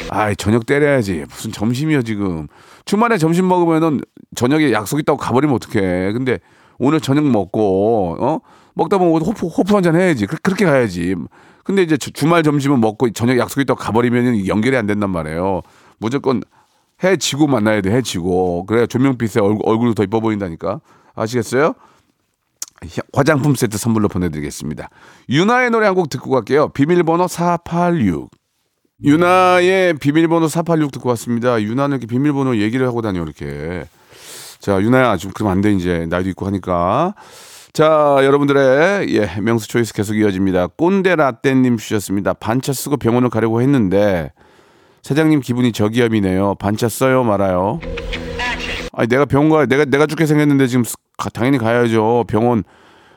아이 0.10 0.36
저녁 0.36 0.66
때려야지 0.66 1.26
무슨 1.30 1.52
점심이요 1.52 2.02
지금 2.02 2.48
주말에 2.86 3.18
점심 3.20 3.48
먹으면은 3.48 4.02
저녁에 4.36 4.72
약속 4.72 5.00
있다고 5.00 5.18
가버리면 5.18 5.56
어떡해 5.56 6.14
근데 6.14 6.40
오늘 6.80 7.00
저녁 7.02 7.26
먹고 7.26 8.18
어 8.20 8.40
먹다 8.74 8.98
보면 8.98 9.22
호프 9.22 9.48
호프 9.48 9.76
한잔 9.76 9.96
해야지 9.96 10.26
그, 10.26 10.38
그렇게 10.42 10.66
가야지 10.66 11.16
근데 11.64 11.84
이제 11.84 11.98
주, 11.98 12.12
주말 12.12 12.42
점심은 12.42 12.80
먹고 12.82 13.12
저녁 13.12 13.38
약속 13.38 13.62
있다고 13.62 13.80
가버리면 13.80 14.48
연결이 14.48 14.76
안 14.78 14.88
된단 14.88 15.10
말이에요 15.12 15.62
무조건 16.00 16.42
해지고 17.04 17.48
만나야 17.48 17.82
돼 17.82 17.92
해지고 17.96 18.66
그래야 18.66 18.86
조명빛에 18.86 19.40
얼굴, 19.42 19.62
얼굴도 19.66 19.94
더 19.94 20.04
이뻐 20.04 20.20
보인다니까 20.20 20.82
아시겠어요? 21.16 21.76
화장품 23.14 23.56
세트 23.56 23.78
선물로 23.78 24.08
보내드리겠습니다. 24.08 24.90
유나의 25.30 25.70
노래 25.70 25.86
한 25.86 25.96
곡 25.96 26.10
듣고 26.10 26.30
갈게요. 26.32 26.70
비밀번호 26.70 27.28
486. 27.28 28.32
유나의 29.04 29.96
비밀번호 29.96 30.48
486 30.48 30.92
듣고 30.94 31.10
왔습니다. 31.10 31.62
유나는 31.62 31.98
이렇게 31.98 32.08
비밀번호 32.08 32.56
얘기를 32.58 32.88
하고 32.88 33.02
다녀, 33.02 33.22
이렇게. 33.22 33.86
자, 34.60 34.82
유나야, 34.82 35.18
좀 35.18 35.32
그러면 35.34 35.54
안 35.58 35.62
돼, 35.62 35.72
이제. 35.72 36.06
나이도 36.10 36.30
있고 36.30 36.46
하니까. 36.46 37.16
자, 37.72 38.18
여러분들의, 38.22 39.14
예, 39.16 39.40
명수 39.42 39.68
초이스 39.68 39.94
계속 39.94 40.16
이어집니다. 40.16 40.68
꼰대 40.68 41.16
라떼님 41.16 41.78
주셨습니다. 41.78 42.34
반차 42.34 42.74
쓰고 42.74 42.98
병원을 42.98 43.30
가려고 43.30 43.62
했는데, 43.62 44.32
사장님 45.02 45.40
기분이 45.40 45.72
저기압이네요. 45.72 46.56
반차 46.56 46.90
써요, 46.90 47.24
말아요. 47.24 47.80
아니 48.94 49.08
내가 49.08 49.24
병원 49.26 49.50
가 49.50 49.66
내가 49.66 49.86
내가 49.86 50.06
죽게 50.06 50.26
생겼는데 50.26 50.68
지금 50.68 50.84
가, 51.18 51.30
당연히 51.30 51.58
가야죠. 51.58 52.26
병원 52.28 52.64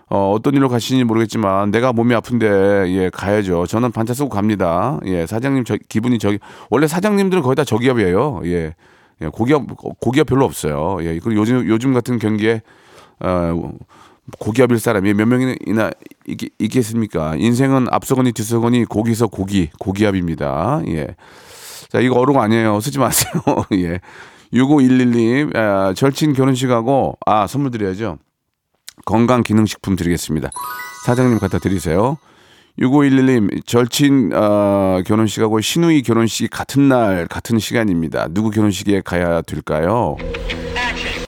어, 0.08 0.30
어떤 0.30 0.54
일로 0.54 0.68
가시는지 0.68 1.04
모르겠지만 1.04 1.72
내가 1.72 1.92
몸이 1.92 2.14
아픈데 2.14 2.46
예 2.94 3.10
가야죠. 3.10 3.66
저는 3.66 3.90
반차 3.90 4.14
쓰고 4.14 4.28
갑니다. 4.28 5.00
예 5.06 5.26
사장님 5.26 5.64
저 5.64 5.76
기분이 5.88 6.20
저기 6.20 6.38
원래 6.70 6.86
사장님들은 6.86 7.42
거의 7.42 7.56
다 7.56 7.64
저기압이에요. 7.64 8.42
예, 8.44 8.74
예 9.22 9.28
고기압 9.28 9.62
고기압 10.00 10.26
별로 10.26 10.44
없어요. 10.44 10.98
예 11.00 11.18
그리고 11.18 11.36
요즘 11.36 11.66
요즘 11.68 11.92
같은 11.92 12.18
경기에 12.18 12.62
어, 13.20 13.72
고기압일 14.38 14.78
사람이 14.78 15.14
몇 15.14 15.26
명이나 15.26 15.90
있, 16.26 16.38
있겠습니까? 16.58 17.34
인생은 17.36 17.86
앞서거니 17.90 18.32
뒤서거니 18.32 18.84
고기서 18.84 19.28
고기 19.28 19.70
고기압입니다. 19.78 20.82
예. 20.88 21.16
자 21.88 22.00
이거 22.00 22.18
어록 22.18 22.38
아니에요. 22.38 22.80
쓰지 22.80 22.98
마세요. 22.98 23.32
예. 23.74 24.00
6511님, 24.52 25.56
아, 25.56 25.94
절친 25.94 26.34
결혼식하고, 26.34 27.18
아, 27.24 27.46
선물 27.46 27.70
드려야죠. 27.70 28.18
건강 29.04 29.42
기능식품 29.42 29.96
드리겠습니다. 29.96 30.50
사장님 31.06 31.38
갖다 31.38 31.58
드리세요. 31.58 32.18
6511님, 32.78 33.66
절친, 33.66 34.32
어, 34.34 35.02
결혼식하고 35.06 35.60
신우이 35.60 36.02
결혼식이 36.02 36.48
같은 36.48 36.88
날, 36.88 37.26
같은 37.26 37.58
시간입니다. 37.58 38.28
누구 38.30 38.50
결혼식에 38.50 39.02
가야 39.02 39.42
될까요? 39.42 40.16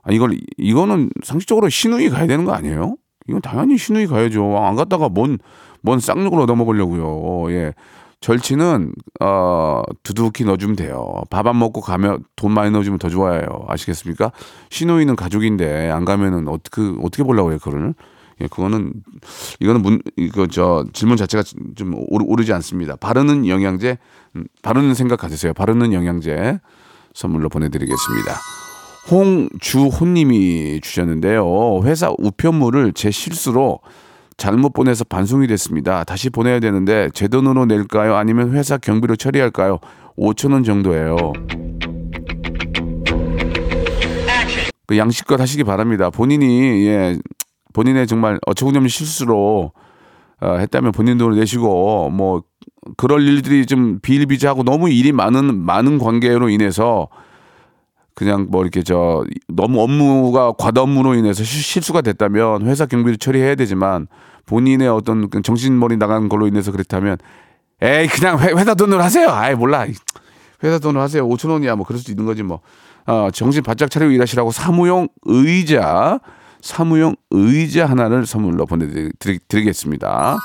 아, 0.03 0.11
이걸, 0.13 0.39
이거는 0.57 1.11
상식적으로 1.23 1.69
신우이 1.69 2.09
가야 2.09 2.27
되는 2.27 2.45
거 2.45 2.53
아니에요? 2.53 2.97
이건 3.29 3.41
당연히 3.43 3.77
신우이 3.79 4.07
가야죠. 4.07 4.59
안 4.59 4.75
갔다가 4.77 5.09
뭔, 5.09 5.39
뭔 5.83 6.01
쌍욕을 6.01 6.41
얻어먹으려고요. 6.41 7.53
예. 7.53 7.75
절친은 8.21 8.93
어 9.21 9.83
두둑히 10.03 10.45
넣어주면 10.45 10.77
돼요. 10.77 11.13
밥 11.29 11.47
안 11.47 11.59
먹고 11.59 11.83
가면 11.83 12.25
돈 12.37 12.53
많이 12.53 12.71
넣어주면 12.71 12.99
더 12.99 13.11
좋아요. 13.11 13.43
아시겠습니까? 13.69 14.33
신우이는 14.71 15.15
가족인데 15.15 15.91
안 15.91 16.07
가면은 16.07 16.49
어떻게 16.49 16.81
어떻게 17.03 17.23
보려고 17.23 17.51
해요 17.51 17.59
그거를? 17.59 17.93
예, 18.41 18.47
그거는 18.47 18.93
이거는 19.61 19.83
문 19.83 20.03
이거 20.17 20.47
저 20.47 20.85
질문 20.93 21.17
자체가 21.17 21.45
좀 21.75 21.95
오르, 22.09 22.25
오르지 22.27 22.53
않습니다. 22.55 22.97
바르는 22.97 23.47
영양제, 23.47 23.99
음, 24.37 24.45
바르는 24.63 24.95
생각 24.95 25.21
가지세요. 25.21 25.53
바르는 25.53 25.93
영양제 25.93 26.59
선물로 27.15 27.49
보내드리겠습니다. 27.49 28.35
홍주호님이 29.11 30.81
주셨는데요. 30.83 31.83
회사 31.85 32.13
우편물을 32.19 32.93
제 32.95 33.11
실수로 33.11 33.81
잘못 34.37 34.73
보내서 34.73 35.05
반송이 35.05 35.47
됐습니다. 35.47 36.05
다시 36.05 36.31
보내야 36.31 36.59
되는데 36.59 37.09
제 37.15 37.29
돈으로 37.29 37.67
낼까요? 37.67 38.17
아니면 38.17 38.53
회사 38.53 38.79
경비로 38.79 39.17
처리할까요? 39.17 39.79
5천 40.17 40.53
원 40.53 40.65
정도예요. 40.65 41.17
그 44.87 44.99
양식껏 44.99 45.41
하시기 45.41 45.65
바랍니다. 45.65 46.11
본인이 46.11 46.87
예 46.87 47.19
본인의 47.75 48.07
정말 48.07 48.39
어처구니없는 48.47 48.89
실수로 48.89 49.73
어, 50.41 50.57
했다면 50.57 50.93
본인 50.93 51.19
돈을 51.19 51.39
내시고 51.39 52.11
뭐 52.11 52.43
그럴 52.97 53.27
일들이 53.27 53.67
좀 53.67 53.99
비일비재하고 54.01 54.63
너무 54.63 54.91
일이 54.91 55.13
많은 55.13 55.55
많은 55.55 55.99
관계로 55.99 56.49
인해서 56.49 57.09
그냥 58.15 58.47
뭐 58.51 58.63
이렇게 58.63 58.83
저 58.83 59.25
너무 59.49 59.83
업무가 59.83 60.53
과다 60.53 60.83
업무로 60.83 61.15
인해서 61.15 61.43
실수가 61.43 62.01
됐다면 62.01 62.67
회사 62.67 62.87
경비를 62.87 63.19
처리해야 63.19 63.57
되지만 63.57 64.07
본인의 64.47 64.89
어떤 64.89 65.29
그 65.29 65.43
정신머리 65.43 65.97
나간 65.97 66.29
걸로 66.29 66.47
인해서 66.47 66.71
그렇다면 66.71 67.19
에이 67.83 68.07
그냥 68.09 68.39
회사 68.39 68.75
돈으로 68.75 69.03
하세요. 69.03 69.29
아이 69.31 69.55
몰라. 69.55 69.87
회사 70.63 70.79
돈으로 70.79 71.01
하세요. 71.01 71.29
5천 71.29 71.51
원이야 71.51 71.75
뭐 71.75 71.85
그럴 71.85 71.99
수도 71.99 72.13
있는 72.13 72.25
거지 72.25 72.43
뭐. 72.43 72.61
어, 73.07 73.29
정신 73.33 73.63
바짝 73.63 73.91
차리고 73.91 74.13
일하시라고 74.13 74.53
사무용 74.53 75.09
의자 75.25 76.21
사무용 76.65 77.15
의자 77.31 77.85
하나를 77.85 78.25
선물로 78.25 78.65
보내드리겠습니다. 78.65 80.39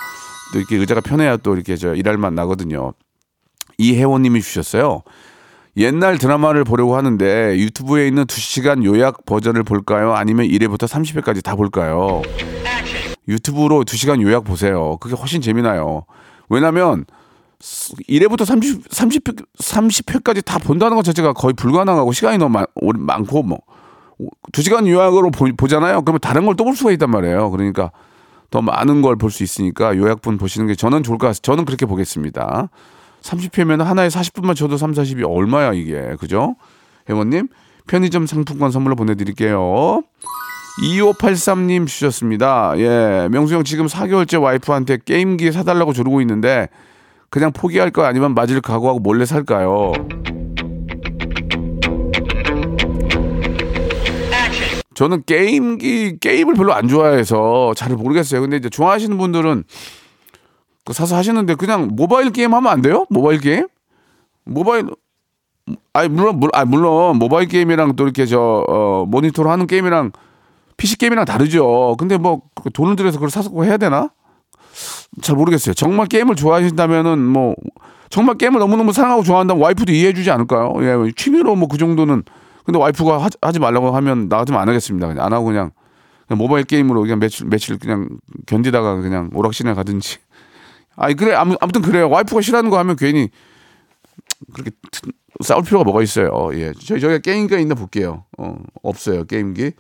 또 0.51 0.59
이렇게 0.59 0.75
의자가 0.75 0.99
편해야 0.99 1.37
또 1.37 1.55
이렇게 1.55 1.77
저 1.77 1.95
일할 1.95 2.17
맛 2.17 2.33
나거든요. 2.33 2.91
이혜원님이 3.77 4.41
주셨어요. 4.41 5.03
옛날 5.77 6.17
드라마를 6.17 6.65
보려고 6.65 6.97
하는데 6.97 7.57
유튜브에 7.57 8.05
있는 8.05 8.25
2시간 8.25 8.83
요약 8.83 9.25
버전을 9.25 9.63
볼까요? 9.63 10.13
아니면 10.13 10.45
1회부터 10.47 10.89
30회까지 10.89 11.41
다 11.41 11.55
볼까요? 11.55 12.21
유튜브로 13.29 13.85
2시간 13.85 14.21
요약 14.21 14.43
보세요. 14.43 14.97
그게 14.99 15.15
훨씬 15.15 15.39
재미나요. 15.39 16.03
왜냐면 16.49 17.05
1회부터 17.61 18.43
30, 18.43 18.89
30회, 18.89 19.45
30회까지 19.57 20.43
다 20.43 20.59
본다는 20.59 20.97
것 20.97 21.03
자체가 21.03 21.31
거의 21.31 21.53
불가능하고 21.53 22.11
시간이 22.11 22.39
너무 22.39 22.51
많, 22.51 22.65
많고 22.75 23.43
뭐 23.43 23.59
2시간 24.51 24.87
요약으로 24.87 25.31
보, 25.31 25.67
잖아요 25.67 26.01
그러면 26.01 26.19
다른 26.19 26.45
걸 26.45 26.55
또 26.55 26.63
볼 26.65 26.75
수가 26.75 26.91
있단 26.91 27.09
말이에요. 27.09 27.49
그러니까 27.51 27.91
더 28.49 28.61
많은 28.61 29.01
걸 29.01 29.15
볼 29.15 29.31
수 29.31 29.43
있으니까 29.43 29.95
요약본 29.97 30.37
보시는 30.37 30.67
게 30.67 30.75
저는 30.75 31.03
좋을 31.03 31.17
것 31.17 31.27
같아요. 31.27 31.39
저는 31.41 31.65
그렇게 31.65 31.85
보겠습니다. 31.85 32.69
30회면 33.21 33.79
하나에 33.83 34.07
40분만 34.07 34.55
줘도 34.55 34.77
3, 34.77 34.93
40이 34.93 35.23
얼마야 35.29 35.73
이게. 35.73 36.15
그죠? 36.19 36.55
회원님 37.09 37.47
편의점 37.87 38.25
상품권 38.27 38.71
선물로 38.71 38.95
보내드릴게요. 38.95 40.01
2583님 40.83 41.87
주셨습니다. 41.87 42.73
예, 42.77 43.27
명수 43.31 43.53
형 43.55 43.63
지금 43.63 43.87
4개월째 43.87 44.41
와이프한테 44.41 44.99
게임기 45.03 45.51
사달라고 45.51 45.91
조르고 45.93 46.21
있는데 46.21 46.69
그냥 47.29 47.51
포기할까요? 47.51 48.05
아니면 48.07 48.33
맞을 48.33 48.61
각오하고 48.61 48.99
몰래 48.99 49.25
살까요? 49.25 49.91
저는 54.99 55.23
게임기 55.25 56.17
게임을 56.19 56.55
별로 56.55 56.73
안 56.73 56.89
좋아해서 56.89 57.73
잘 57.73 57.95
모르겠어요. 57.95 58.41
근데 58.41 58.57
이제 58.57 58.67
좋아하시는 58.67 59.17
분들은 59.17 59.63
그 60.83 60.91
사서 60.91 61.15
하시는데 61.15 61.55
그냥 61.55 61.91
모바일 61.93 62.31
게임 62.31 62.53
하면 62.53 62.69
안 62.69 62.81
돼요? 62.81 63.05
모바일 63.09 63.39
게임? 63.39 63.69
모바일 64.43 64.87
아니 65.93 66.09
물론 66.09 66.41
물, 66.41 66.49
아 66.51 66.65
물론 66.65 67.17
모바일 67.17 67.47
게임이랑 67.47 67.95
또 67.95 68.03
이렇게 68.03 68.25
저 68.25 68.65
어, 68.67 69.05
모니터로 69.07 69.49
하는 69.49 69.67
게임이랑 69.67 70.11
PC 70.75 70.97
게임이랑 70.97 71.23
다르죠. 71.23 71.95
근데 71.97 72.17
뭐 72.17 72.41
돈을 72.73 72.97
들여서 72.97 73.19
그걸 73.19 73.29
사서 73.29 73.51
해야 73.63 73.77
되나? 73.77 74.09
잘 75.21 75.37
모르겠어요. 75.37 75.75
정말 75.75 76.07
게임을 76.07 76.35
좋아하신다면은 76.35 77.19
뭐 77.19 77.55
정말 78.09 78.37
게임을 78.37 78.59
너무너무 78.59 78.91
사랑하고 78.91 79.23
좋아한다면 79.23 79.63
와이프도 79.63 79.93
이해해 79.93 80.11
주지 80.11 80.29
않을까요? 80.29 80.73
예, 80.81 81.11
취미로 81.15 81.55
뭐 81.55 81.69
그 81.69 81.77
정도는 81.77 82.23
근데 82.65 82.77
와이프가 82.79 83.23
하지, 83.23 83.37
하지 83.41 83.59
말라고 83.59 83.91
하면 83.91 84.29
나 84.29 84.37
같으면 84.37 84.59
안 84.61 84.67
하겠습니다. 84.69 85.07
그냥 85.07 85.25
안 85.25 85.33
하고 85.33 85.45
그냥, 85.45 85.71
그냥 86.27 86.37
모바일 86.37 86.65
게임으로 86.65 87.01
그냥 87.01 87.19
며칠 87.19 87.47
며칠 87.47 87.77
그냥 87.77 88.09
견디다가 88.45 89.01
그냥 89.01 89.29
오락실에 89.33 89.73
가든지. 89.73 90.17
아니 90.95 91.15
그래 91.15 91.33
아무, 91.33 91.55
아무튼 91.61 91.81
그래요. 91.81 92.09
와이프가 92.09 92.41
싫어하는 92.41 92.69
거 92.69 92.77
하면 92.79 92.95
괜히 92.95 93.29
그렇게 94.53 94.71
트- 94.91 95.11
싸울 95.41 95.63
필요가 95.63 95.83
뭐가 95.85 96.01
있어요. 96.03 96.49
예, 96.53 96.73
저희 96.85 96.99
저기 96.99 97.19
게임기가 97.21 97.59
있나 97.59 97.75
볼게요. 97.75 98.25
어 98.37 98.57
없어요 98.83 99.23
게임기. 99.25 99.71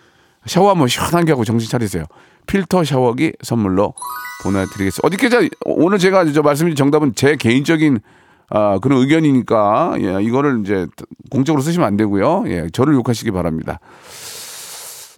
샤워 0.45 0.69
한번 0.69 0.87
시원하게 0.87 1.33
하고 1.33 1.43
정신 1.43 1.69
차리세요. 1.69 2.05
필터 2.47 2.85
샤워기 2.85 3.33
선물로 3.41 3.93
보내드리겠습니다. 4.43 5.05
어디까지 5.05 5.49
오늘 5.65 5.97
제가 5.99 6.31
저 6.31 6.41
말씀드린 6.41 6.75
정답은 6.77 7.13
제 7.15 7.35
개인적인 7.35 7.99
아, 8.51 8.79
그런 8.81 8.99
의견이니까 8.99 9.95
예, 9.99 10.21
이거를 10.23 10.61
이제 10.63 10.87
공적으로 11.29 11.61
쓰시면 11.61 11.85
안 11.87 11.97
되고요. 11.97 12.45
예, 12.47 12.67
저를 12.71 12.93
욕하시기 12.95 13.31
바랍니다. 13.31 13.79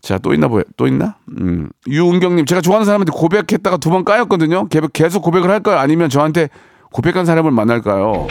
자, 0.01 0.17
또 0.17 0.33
있나 0.33 0.47
보여. 0.47 0.63
또 0.77 0.88
있나? 0.88 1.15
음. 1.39 1.69
유은경님, 1.88 2.45
제가 2.45 2.61
좋아하는 2.61 2.85
사람한테 2.85 3.11
고백했다가 3.13 3.77
두 3.77 3.89
번 3.91 4.03
까였거든요. 4.03 4.67
개- 4.67 4.81
계속 4.91 5.21
고백을 5.21 5.50
할까요? 5.51 5.77
아니면 5.77 6.09
저한테 6.09 6.50
고백한 6.91 7.25
사람을 7.25 7.51
만날까요? 7.51 8.27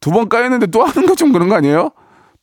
두 0.00 0.10
번 0.10 0.28
까였는데 0.28 0.66
또 0.68 0.82
하는 0.82 1.06
거 1.06 1.14
좀 1.14 1.32
그런 1.32 1.48
거 1.48 1.54
아니에요? 1.56 1.90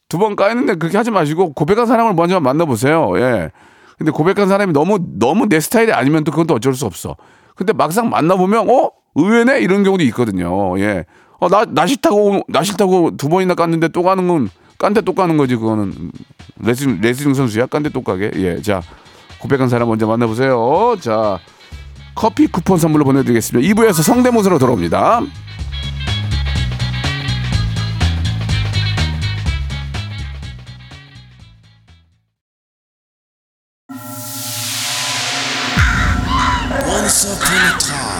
두 0.08 0.18
번 0.20 0.36
까였는데 0.36 0.76
그렇게 0.76 0.98
하지 0.98 1.12
마시고 1.12 1.54
고백한 1.54 1.86
사람을 1.88 2.14
먼저 2.14 2.40
만나보세요. 2.40 3.12
예. 3.18 3.52
근데 3.98 4.12
고백한 4.12 4.48
사람이 4.48 4.72
너무 4.74 4.98
너무 5.20 5.50
내 5.50 5.60
스타일이 5.60 5.92
아니면 5.92 6.24
또 6.24 6.32
그건 6.32 6.48
또 6.48 6.54
어쩔 6.54 6.74
수 6.74 6.86
없어. 6.86 7.18
근데 7.56 7.74
막상 7.74 8.10
만나보면 8.10 8.70
어 8.70 8.92
의외네 9.16 9.60
이런 9.60 9.84
경우도 9.84 10.04
있거든요. 10.06 10.80
예. 10.80 11.06
어 11.40 11.48
나 11.50 11.66
나 11.66 11.88
싫다고 11.88 12.44
나 12.48 12.64
싫다고 12.64 13.18
두 13.18 13.30
번이나 13.30 13.56
깠는데 13.56 13.92
또 13.94 14.04
가는 14.04 14.28
건 14.28 14.50
깐데 14.78 15.02
또 15.02 15.14
까는 15.14 15.38
거지 15.38 15.56
그거는 15.56 16.12
레슬링 16.60 17.00
레슬링 17.02 17.34
선수야 17.34 17.66
깐데 17.68 17.90
또 17.90 18.02
까게. 18.02 18.32
예. 18.36 18.62
자 18.62 18.82
고백한 19.40 19.70
사람 19.70 19.88
먼저 19.88 20.06
만나보세요. 20.08 20.96
자 21.00 21.40
커피 22.16 22.48
쿠폰 22.48 22.78
선물로 22.78 23.06
보내드리겠습니다. 23.06 23.74
2부에서 23.74 24.04
성대모사로 24.04 24.60
돌아옵니다. 24.60 25.22
Once 36.88 37.26
upon 37.26 37.58
a 37.58 37.78
time. 37.80 38.20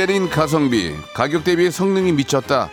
내린 0.00 0.30
가성비 0.30 0.94
가격 1.12 1.44
대비 1.44 1.70
성능이 1.70 2.12
미쳤다. 2.12 2.70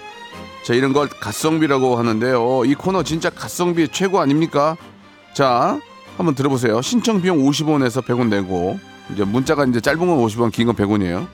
자 0.63 0.73
이런 0.73 0.93
걸 0.93 1.09
가성비라고 1.09 1.97
하는데요. 1.97 2.63
이 2.63 2.73
코너 2.73 3.03
진짜 3.03 3.29
가성비 3.29 3.89
최고 3.89 4.21
아닙니까? 4.21 4.77
자 5.33 5.77
한번 6.15 6.35
들어보세요. 6.35 6.81
신청 6.81 7.21
비용 7.21 7.39
50원에서 7.39 8.01
100원 8.05 8.29
내고 8.29 8.79
이제 9.13 9.25
문자가 9.25 9.65
이제 9.65 9.81
짧은 9.81 9.99
건 9.99 10.07
50원 10.19 10.53
긴 10.53 10.67
건 10.67 10.75
100원이에요. 10.77 11.27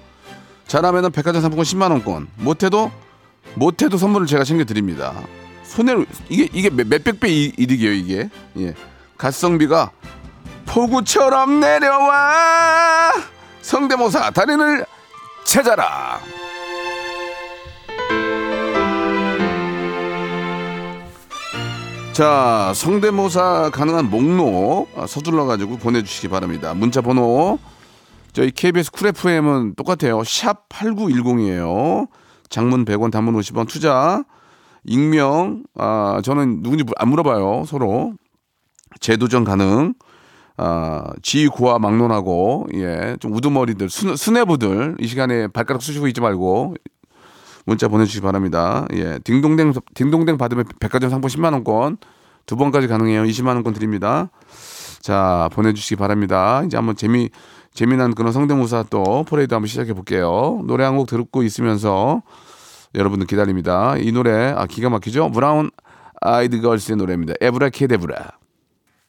잘하면은 0.66 1.12
백화점 1.12 1.44
상품권 1.44 1.64
10만 1.64 1.92
원권. 1.92 2.28
못해도 2.38 2.92
못해도 3.54 3.96
선물을 4.00 4.26
제가 4.26 4.44
챙겨 4.46 4.64
드립니다. 4.64 5.14
손해를 5.62 6.08
이게 6.28 6.50
이게 6.54 6.72
몇- 6.72 6.88
몇백 6.88 7.20
배 7.20 7.30
이- 7.30 7.54
이득이에요 7.56 7.92
이게? 7.94 8.30
예. 8.58 8.74
가성비가 9.16 9.92
폭우처럼 10.66 11.60
내려와! 11.60 13.12
성대모사 13.62 14.32
달인을 14.32 14.88
찾아라. 15.46 16.20
자, 22.14 22.72
성대모사 22.76 23.72
가능한 23.74 24.10
목록 24.12 24.88
아, 24.96 25.08
서둘러 25.08 25.46
가지고 25.46 25.78
보내주시기 25.78 26.28
바랍니다. 26.28 26.74
문자 26.76 27.02
번호 27.02 27.58
저희 28.34 28.52
KBS 28.52 28.92
쿨 28.92 29.08
FM은 29.08 29.76
똑같아요. 29.76 30.24
샵 30.24 30.70
8910이에요. 30.70 32.08
장문 32.50 32.86
100원, 32.86 33.12
단문 33.12 33.36
50원 33.36 33.68
투자. 33.68 34.24
익명, 34.86 35.64
아, 35.76 36.22
저는 36.24 36.62
누군지 36.62 36.84
안 36.98 37.10
물어봐요. 37.10 37.66
서로. 37.66 38.14
재도전 39.00 39.44
가능. 39.44 39.94
아, 40.58 41.12
지위고하 41.22 41.80
막론하고, 41.80 42.68
예, 42.76 43.18
좀 43.20 43.34
우두머리들, 43.34 43.90
수, 43.90 44.16
수뇌부들, 44.16 44.98
이 45.00 45.08
시간에 45.08 45.48
발가락 45.48 45.82
쑤시고 45.82 46.08
있지 46.08 46.22
말고, 46.22 46.76
문자 47.66 47.88
보내주시기 47.88 48.22
바랍니다. 48.22 48.86
예, 48.94 49.20
딩동댕, 49.24 49.74
딩동댕 49.96 50.38
받으면 50.38 50.66
백화점 50.80 51.10
상품 51.10 51.30
10만 51.30 51.54
원권, 51.54 51.98
두 52.46 52.56
번까지 52.56 52.88
가능해요. 52.88 53.24
20만 53.24 53.48
원권 53.56 53.74
드립니다. 53.74 54.30
자, 55.02 55.50
보내주시기 55.54 55.96
바랍니다. 55.96 56.62
이제 56.66 56.78
한번 56.78 56.96
재미, 56.96 57.30
재미난 57.74 58.14
그런 58.14 58.32
성대모사 58.32 58.86
또 58.90 59.24
퍼레이드 59.28 59.54
한번 59.54 59.68
시작해 59.68 59.94
볼게요. 59.94 60.62
노래 60.66 60.84
한 60.84 60.96
곡 60.98 61.08
듣고 61.08 61.42
있으면서 61.44 62.22
여러분들 62.96 63.26
기다립니다. 63.28 63.96
이 63.98 64.12
노래, 64.12 64.54
아, 64.56 64.66
기가 64.68 64.90
막히죠? 64.90 65.32
브라운 65.32 65.72
아이드 66.22 66.62
걸스의 66.62 66.98
노래입니다. 66.98 67.34
아브라카다브라. 67.42 68.32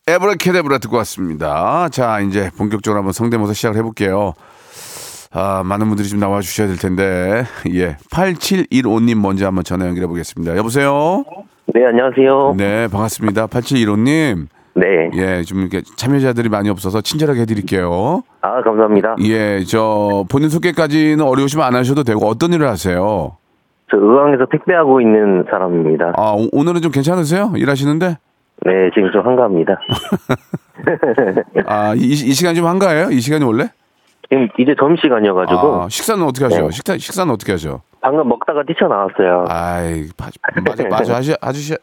아브라카다브라 0.07 0.79
듣고 0.79 0.99
왔습니다. 0.99 1.89
자, 1.89 2.21
이제 2.21 2.51
본격적으로 2.59 2.99
한번 2.99 3.13
성대모사 3.13 3.55
시작을 3.55 3.79
해볼게요. 3.79 4.35
아, 5.33 5.63
많은 5.65 5.89
분들이 5.89 6.07
좀 6.09 6.21
나와 6.21 6.43
주셔야 6.43 6.67
될 6.69 6.77
텐데. 6.77 7.45
예. 7.73 7.97
8715님 8.13 9.19
먼저 9.21 9.47
한번 9.47 9.65
전화 9.65 9.87
연결해 9.87 10.07
보겠습니다. 10.07 10.57
여보세요? 10.59 11.25
네, 11.73 11.87
안녕하세요. 11.87 12.55
네, 12.59 12.87
반갑습니다. 12.89 13.47
8715님. 13.47 14.47
네. 14.77 15.11
예, 15.15 15.43
좀 15.43 15.61
이렇게 15.61 15.81
참여자들이 15.97 16.51
많이 16.51 16.69
없어서 16.69 17.01
친절하게 17.01 17.41
해드릴게요. 17.43 18.23
아, 18.43 18.61
감사합니다. 18.63 19.17
예, 19.23 19.65
저, 19.65 20.27
본인 20.31 20.51
소개까지는 20.51 21.23
어려우시면 21.25 21.65
안 21.65 21.75
하셔도 21.77 22.03
되고, 22.05 22.27
어떤 22.27 22.53
일을 22.53 22.69
하세요? 22.69 23.39
저 23.91 23.97
의왕에서 23.97 24.47
택배하고 24.53 25.01
있는 25.01 25.45
사람입니다. 25.51 26.13
아, 26.19 26.33
오- 26.37 26.49
오늘은 26.53 26.83
좀 26.83 26.93
괜찮으세요? 26.93 27.53
일하시는데? 27.57 28.19
네, 28.65 28.91
지금 28.95 29.11
좀 29.13 29.27
한가합니다. 29.27 29.79
아, 31.67 31.95
이, 31.95 32.01
이 32.13 32.15
시간이 32.33 32.57
좀 32.57 32.67
한가해요? 32.67 33.11
이 33.11 33.21
시간이 33.21 33.45
원래? 33.45 33.69
지금 34.31 34.49
이제 34.59 34.75
점심시간이어가지고 34.79 35.83
아, 35.83 35.89
식사는 35.89 36.25
어떻게 36.25 36.45
하셔? 36.47 36.63
네. 36.63 36.71
식사, 36.71 36.97
식사는 36.97 37.33
어떻게 37.33 37.53
하셔? 37.53 37.81
방금 38.01 38.27
먹다가 38.29 38.63
뛰쳐나왔어요. 38.65 39.45
아이, 39.49 40.07
바- 40.17 40.31
맞아, 40.67 40.89
맞아, 40.89 41.15
하시, 41.17 41.35
아주 41.41 41.75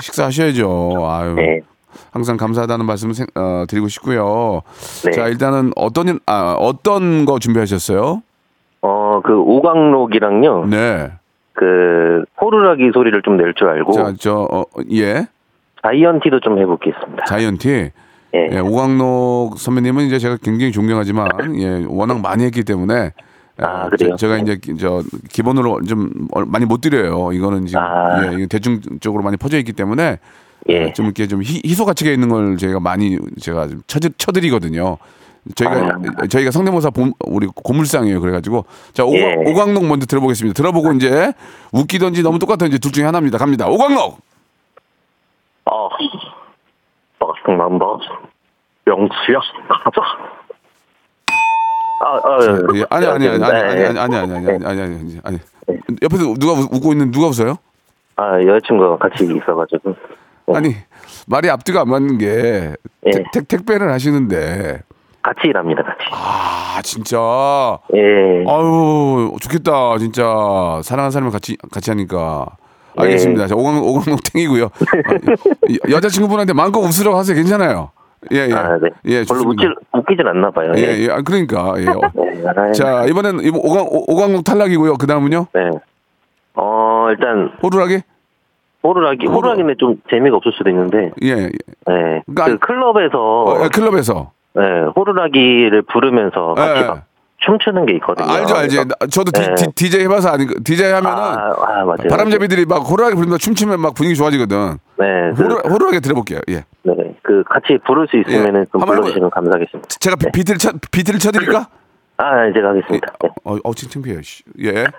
식사하셔야죠. 0.00 0.98
아유. 1.08 1.34
네. 1.34 1.60
항상 2.12 2.36
감사하다는 2.36 2.86
말씀 2.86 3.12
생, 3.12 3.26
어, 3.34 3.64
드리고 3.68 3.88
싶고요. 3.88 4.62
네. 5.04 5.10
자, 5.10 5.26
일단은 5.26 5.72
어떤 5.76 6.08
일, 6.08 6.20
아, 6.26 6.54
어떤 6.58 7.24
거 7.24 7.38
준비하셨어요? 7.38 8.22
어, 8.82 8.88
어, 8.88 9.20
그 9.24 9.36
오광록이랑요. 9.36 10.66
네. 10.66 11.10
그 11.52 12.24
호루라기 12.40 12.90
소리를 12.94 13.20
좀 13.22 13.36
낼 13.36 13.52
줄 13.54 13.68
알고 13.68 13.92
자, 13.92 14.12
저, 14.18 14.48
어, 14.50 14.64
예. 14.92 15.26
자이언티도 15.82 16.40
좀 16.40 16.58
해보겠습니다. 16.58 17.24
자이언티. 17.26 17.90
예. 18.32 18.48
예, 18.52 18.58
오광록 18.60 19.58
선배님은 19.58 20.06
이제 20.06 20.18
제가 20.18 20.36
굉장히 20.42 20.70
존경하지만, 20.72 21.28
예, 21.60 21.84
워낙 21.88 22.20
많이 22.20 22.44
했기 22.44 22.62
때문에. 22.62 23.12
아, 23.58 23.84
어, 23.86 23.88
그래요? 23.90 24.16
제, 24.16 24.28
가 24.28 24.38
이제 24.38 24.56
기- 24.56 24.76
저 24.78 25.02
기본으로 25.30 25.82
좀 25.82 26.10
얼- 26.32 26.46
많이 26.46 26.64
못 26.64 26.80
드려요. 26.80 27.32
이거는 27.32 27.66
지금 27.66 27.82
아. 27.82 28.32
예, 28.38 28.46
대중적으로 28.46 29.22
많이 29.22 29.36
퍼져 29.36 29.58
있기 29.58 29.72
때문에 29.72 30.18
예. 30.68 30.84
어, 30.84 30.92
좀 30.92 31.06
이렇게 31.06 31.26
좀 31.26 31.42
희, 31.42 31.60
희소 31.64 31.84
가치가 31.84 32.10
있는 32.10 32.28
걸 32.28 32.56
저희가 32.56 32.80
많이 32.80 33.18
제가 33.40 33.68
좀 33.68 33.82
쳐, 33.86 33.98
쳐드리거든요. 33.98 34.96
저희가 35.54 35.98
저희가 36.28 36.50
성대모사 36.52 36.90
본, 36.90 37.12
우리 37.26 37.48
고물상이에요. 37.54 38.20
그래가지고 38.20 38.64
자 38.92 39.04
오광, 39.04 39.18
예. 39.20 39.34
오광록 39.50 39.84
먼저 39.86 40.06
들어보겠습니다. 40.06 40.54
들어보고 40.56 40.92
이제 40.92 41.32
웃기던지 41.72 42.22
너무 42.22 42.38
똑같은지 42.38 42.78
둘 42.78 42.92
중에 42.92 43.04
하나입니다. 43.04 43.36
갑니다. 43.38 43.66
오광록. 43.68 44.20
어, 45.70 45.88
박승남바 47.18 47.86
영수야 48.86 49.38
가자. 49.68 50.02
아, 52.02 52.16
아, 52.24 52.38
예, 52.74 52.84
아니 52.90 53.06
아니 53.06 53.28
아니 53.28 53.44
아니 53.44 53.60
아니 53.60 53.78
네. 53.78 53.86
아니 53.86 53.98
아니 53.98 54.16
아니 54.16 54.36
아니 54.36 54.64
아니 54.64 54.80
아니 54.82 55.20
아니 55.22 55.38
옆에서 56.02 56.34
누가 56.40 56.54
우- 56.54 56.68
웃고 56.76 56.92
있는 56.92 57.10
누가 57.10 57.26
웃어요? 57.28 57.56
아, 58.16 58.40
여자친구가 58.42 58.96
같이 58.96 59.24
있어가지고. 59.24 59.94
아니 60.54 60.74
말이 61.28 61.48
앞뒤가 61.50 61.82
안 61.82 61.90
맞는 61.90 62.18
게 62.18 62.74
예. 63.06 63.12
택, 63.12 63.30
택, 63.32 63.48
택배를 63.48 63.92
하시는데 63.92 64.80
같이 65.22 65.40
일합니다, 65.44 65.82
같이. 65.82 65.98
아 66.10 66.80
진짜 66.82 67.78
예. 67.94 68.44
아유 68.48 69.36
좋겠다 69.40 69.98
진짜 69.98 70.80
사랑하는 70.82 71.10
사람을 71.10 71.30
같이 71.30 71.56
같이 71.70 71.90
하니까 71.90 72.46
네. 72.48 72.69
알겠습니다. 72.96 73.46
자, 73.46 73.54
오강 73.54 73.78
오강록탱이고요. 73.82 74.64
어, 74.64 75.90
여자친구분한테 75.90 76.52
마음껏 76.52 76.80
웃으라고 76.80 77.16
하세요. 77.16 77.34
괜찮아요. 77.36 77.90
예 78.32 78.48
예. 78.48 78.52
아, 78.52 78.76
네. 78.78 78.90
예 79.06 79.24
별로. 79.24 79.48
웃질, 79.48 79.74
웃기진 79.94 80.26
않나 80.26 80.50
봐요. 80.50 80.72
예, 80.76 80.80
예. 80.82 80.98
예. 81.06 81.10
아, 81.10 81.22
그러니까 81.22 81.74
예. 81.78 81.86
어. 81.88 82.00
네. 82.66 82.72
자 82.72 83.06
이번엔 83.06 83.40
이번 83.40 83.60
오강 83.64 83.86
오- 83.86 84.12
오강록 84.12 84.44
탈락이고요. 84.44 84.96
그 84.98 85.06
다음은요 85.06 85.46
네. 85.54 85.70
어, 86.54 87.06
일단, 87.10 87.50
호루라기 87.62 88.02
호루라기, 88.82 89.26
호루- 89.26 89.36
호루라기는 89.36 89.74
좀 89.78 89.96
재미가 90.10 90.36
없을 90.36 90.52
수도 90.52 90.68
있는데, 90.70 91.10
예. 91.22 91.28
예. 91.28 91.42
네. 91.86 92.22
그러니까 92.26 92.44
그 92.46 92.58
클럽에서, 92.58 93.18
어, 93.44 93.64
예, 93.64 93.68
클럽에서 93.68 94.32
네, 94.54 94.62
호루라기를 94.96 95.82
부르면서 95.82 96.54
같이 96.54 96.82
예, 96.82 96.86
막 96.86 97.04
춤추는 97.40 97.86
게 97.86 97.94
있거든요. 97.94 98.30
아, 98.30 98.34
알죠 98.36 98.54
알죠. 98.54 98.84
나- 98.84 98.94
저도 99.10 99.32
디, 99.32 99.40
네. 99.40 99.54
디, 99.54 99.72
DJ 99.74 100.02
해봐서 100.04 100.28
아니까 100.30 100.52
DJ 100.62 100.92
하면은 100.92 101.18
아, 101.18 101.54
아, 101.56 101.84
맞아요. 101.84 102.08
바람잡이들이 102.10 102.66
막 102.66 102.78
호루라기 102.78 103.14
부르면서 103.16 103.38
춤추면 103.38 103.80
막 103.80 103.94
분위기 103.94 104.14
좋아지거든. 104.16 104.76
네, 104.98 105.06
그, 105.34 105.42
호루, 105.42 105.56
호루라기 105.68 106.00
들어볼게요. 106.00 106.40
예. 106.50 106.64
네, 106.82 106.94
그 107.22 107.42
같이 107.44 107.78
부를 107.86 108.06
수 108.08 108.18
있으면은 108.18 108.60
예. 108.62 108.64
좀 108.70 108.80
불러주시면 108.82 109.30
감사하겠습니다. 109.30 109.88
제가 110.00 110.16
비- 110.16 110.30
비트를 110.32 110.58
쳐 110.58 110.70
비트를 110.92 111.18
쳐드릴까? 111.18 111.66
아, 112.18 112.42
네, 112.44 112.52
제가 112.52 112.68
하겠습니다. 112.70 113.06
네. 113.22 113.28
어, 113.44 113.56
어, 113.64 113.72
진짜 113.74 113.94
창피해요. 113.94 114.20
씨. 114.22 114.42
예. 114.62 114.86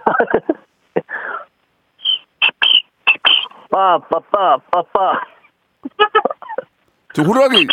빠, 3.69 3.97
빠, 4.10 4.19
빠, 4.32 4.58
빠, 4.71 4.82
빠. 4.91 5.21
저 7.13 7.23
호루라기 7.23 7.67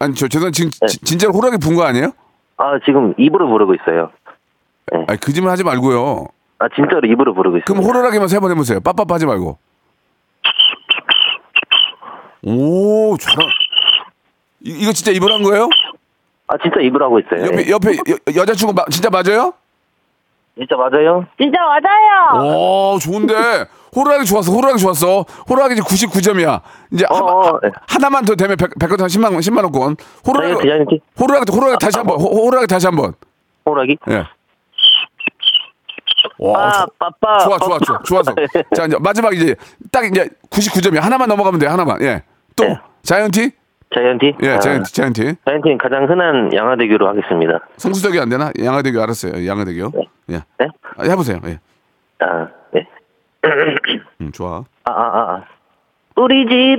아니 0.00 0.14
저 0.14 0.28
죄송 0.28 0.50
지금 0.52 0.70
네. 0.80 0.86
지- 0.86 1.00
진짜로 1.00 1.32
호루라기 1.32 1.58
분 1.58 1.74
거 1.76 1.84
아니에요? 1.84 2.12
아, 2.58 2.78
지금 2.84 3.14
입으로 3.16 3.48
부르고 3.48 3.74
있어요. 3.74 4.10
아니 5.06 5.20
거짓말 5.20 5.52
하지 5.52 5.64
말고요. 5.64 6.26
아, 6.58 6.68
진짜로 6.74 7.06
입으로 7.08 7.34
부르고 7.34 7.58
있어요. 7.58 7.64
그럼 7.66 7.82
호루라기만 7.84 8.28
세 8.28 8.40
번 8.40 8.50
해보세요. 8.50 8.80
빠빠빠 8.80 9.14
하지 9.14 9.26
말고. 9.26 9.58
오 12.44 13.16
잘하. 13.18 13.42
이, 14.60 14.70
이거 14.82 14.92
진짜 14.92 15.12
입을 15.12 15.32
한 15.32 15.42
거예요? 15.42 15.68
아, 16.48 16.56
진짜 16.62 16.80
입으로 16.80 17.04
하고 17.04 17.20
있어요. 17.20 17.44
옆에 17.46 17.66
예. 17.66 17.70
옆에 17.70 17.96
여, 18.36 18.44
자친구 18.44 18.74
진짜 18.90 19.10
맞아요? 19.10 19.52
진짜 20.58 20.76
맞아요? 20.76 21.24
진짜 21.40 21.58
맞아요. 21.60 22.44
오 22.94 22.98
좋은데 22.98 23.34
호루라기 23.94 24.24
좋았어. 24.26 24.50
호루라기 24.52 24.78
좋았어. 24.80 25.24
호루라기 25.48 25.74
이제 25.74 25.82
99점이야. 25.82 26.60
이제 26.92 27.06
어, 27.08 27.14
하, 27.16 27.20
어, 27.22 27.60
네. 27.62 27.70
하나만 27.88 28.24
더 28.24 28.34
되면 28.34 28.56
백, 28.56 28.70
백화점 28.78 29.06
10만 29.06 29.24
원 29.32 29.34
10만 29.40 29.62
원권. 29.64 29.96
호루라기 30.26 30.54
자이언티, 30.54 30.68
자이언티. 30.68 31.00
호루라기 31.20 31.52
호루라기 31.52 31.78
다시 31.80 31.98
한 31.98 32.06
번 32.06 32.20
호- 32.20 32.44
호루라기 32.46 32.66
다시 32.66 32.86
한 32.86 32.96
번. 32.96 33.14
호루라기? 33.66 33.96
예. 34.10 34.24
와, 36.40 36.52
빠, 36.52 36.70
좋- 36.86 36.98
빠, 36.98 37.10
빠. 37.20 37.38
좋아, 37.38 37.58
좋아, 37.58 37.78
좋아, 37.78 37.98
좋아서. 38.04 38.32
자, 38.76 38.84
이제 38.84 38.96
마지막 39.00 39.34
이제 39.34 39.54
딱 39.90 40.04
이제 40.04 40.28
99점이 40.50 41.00
하나만 41.00 41.28
넘어가면 41.28 41.58
돼, 41.60 41.66
하나만. 41.66 42.00
예. 42.02 42.22
또 42.56 42.64
네. 42.64 42.78
자이언티? 43.02 43.52
자이언티? 43.94 44.34
예, 44.42 44.48
아, 44.50 44.58
자이언티, 44.58 44.92
자이언티. 44.92 45.34
자이언티는 45.44 45.78
가장 45.78 46.08
흔한 46.08 46.52
양화대교로 46.52 47.08
하겠습니다. 47.08 47.60
성수덕이 47.78 48.20
안 48.20 48.28
되나? 48.28 48.50
양화대교 48.62 49.00
알았어요. 49.02 49.46
양화대교. 49.46 49.92
예. 50.30 50.42
네? 50.58 50.68
아, 50.96 51.02
해보세요. 51.04 51.40
예. 51.46 51.58
아, 52.20 52.48
네. 52.72 52.86
음, 54.20 54.30
좋아. 54.32 54.64
아, 54.84 54.90
아, 54.90 54.92
아, 54.92 55.34
아. 55.36 55.44
우리 56.16 56.44
집엔 56.46 56.78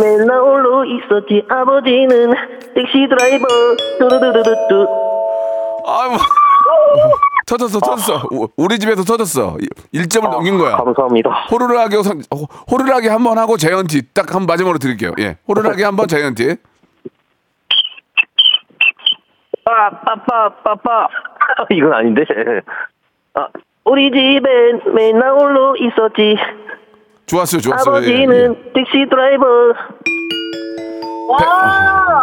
맨날 0.00 0.40
홀로 0.40 0.84
있었지 0.84 1.44
아버지는 1.48 2.32
택시 2.74 3.08
드라이버 3.08 3.46
뚜루루루뚜 3.98 4.86
아유. 5.84 6.16
터졌어, 7.48 7.80
터졌어. 7.80 8.28
우- 8.30 8.48
우리 8.56 8.78
집에서 8.78 9.02
터졌어. 9.04 9.56
1점을 9.94 10.30
넘긴 10.30 10.58
거야. 10.58 10.74
아, 10.74 10.84
감사합니다. 10.84 11.46
호루라기 11.50 11.96
호- 11.96 12.48
호루라기 12.70 13.08
한 13.08 13.22
번 13.24 13.38
하고 13.38 13.56
자이언티 13.56 14.12
딱 14.12 14.34
한 14.34 14.44
마지막으로 14.46 14.78
드릴게요. 14.78 15.12
예. 15.18 15.38
호루라기 15.48 15.82
한 15.82 15.96
번 15.96 16.06
자이언티. 16.08 16.56
빠빠빠빠빠 19.64 21.08
이건 21.70 21.92
아닌데 21.92 22.24
아 23.34 23.48
우리 23.84 24.10
집엔 24.10 24.94
맨날 24.94 25.30
홀로 25.32 25.76
있었지 25.76 26.36
좋았어요, 27.26 27.60
좋았어요. 27.60 28.02
예, 28.04 28.06
예. 28.06 28.24
아버지는 28.24 28.72
택시 28.72 29.04
드라이버 29.10 29.44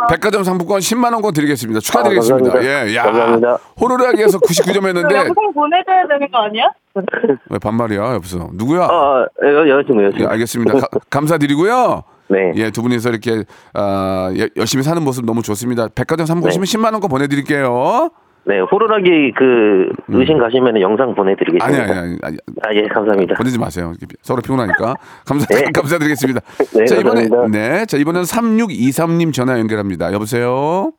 백 0.09 0.23
화점 0.25 0.43
상품권 0.43 0.79
10만 0.79 1.13
원권 1.13 1.33
드리겠습니다. 1.33 1.79
축하드리겠습니다. 1.79 2.49
아, 2.49 2.53
감사합니다. 2.53 2.87
예, 2.89 2.95
야. 2.95 3.03
감사합니다. 3.03 3.57
호루라기에서 3.79 4.39
99점 4.39 4.85
했는데 4.87 5.15
영상 5.15 5.33
보내줘야 5.53 6.07
되는 6.07 6.31
거 6.31 6.37
아니야? 6.39 6.65
왜 7.49 7.59
반말이야 7.59 8.13
옆에서 8.15 8.49
누구야? 8.53 8.83
아 8.89 9.25
여, 9.43 9.69
여자친구 9.69 10.01
예, 10.01 10.05
여자친구 10.07 10.31
알겠습니다. 10.31 10.73
가- 10.79 10.87
감사드리고요. 11.09 12.03
네. 12.27 12.51
예, 12.55 12.71
두 12.71 12.81
분이서 12.81 13.09
이렇게 13.09 13.43
아, 13.73 14.31
예, 14.35 14.49
열심히 14.57 14.83
사는 14.83 15.01
모습 15.03 15.25
너무 15.25 15.41
좋습니다. 15.43 15.87
백화점 15.93 16.25
상품권 16.25 16.59
네. 16.59 16.65
10만 16.77 16.91
원권 16.93 17.09
보내드릴게요. 17.09 18.09
네 18.47 18.59
호루라기 18.59 19.31
그 19.35 19.89
의심 20.07 20.37
가시면 20.37 20.79
영상 20.79 21.15
보내드리겠습니다 21.15 21.65
음. 21.65 21.89
아니 21.89 21.91
아니 21.91 21.99
아니, 21.99 22.17
아니 22.21 22.37
아 22.61 22.73
예 22.75 22.87
감사합니다 22.87 23.35
보내지 23.35 23.57
마세요. 23.59 23.93
서로 24.21 24.41
피곤하니까 24.41 24.93
감사 25.25 25.47
네. 25.47 25.63
감사드리겠습니다. 25.73 26.41
네, 26.77 26.85
자 26.85 26.95
이번에 26.95 27.21
감사합니다. 27.27 27.47
네, 27.57 27.85
자 27.85 27.97
이번엔 27.97 28.21
3623님 28.23 29.33
전화 29.33 29.57
연결합니다. 29.59 30.13
여보세요. 30.13 30.91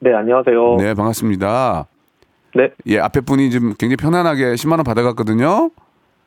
네, 0.00 0.12
안녕하세요. 0.14 0.76
네, 0.78 0.94
반갑습니다. 0.94 1.86
네, 2.56 2.70
예, 2.86 2.98
앞에 2.98 3.20
분이 3.20 3.50
좀 3.50 3.74
굉장히 3.78 3.94
편안하게 3.96 4.54
10만 4.54 4.72
원 4.72 4.82
받아갔거든요. 4.82 5.70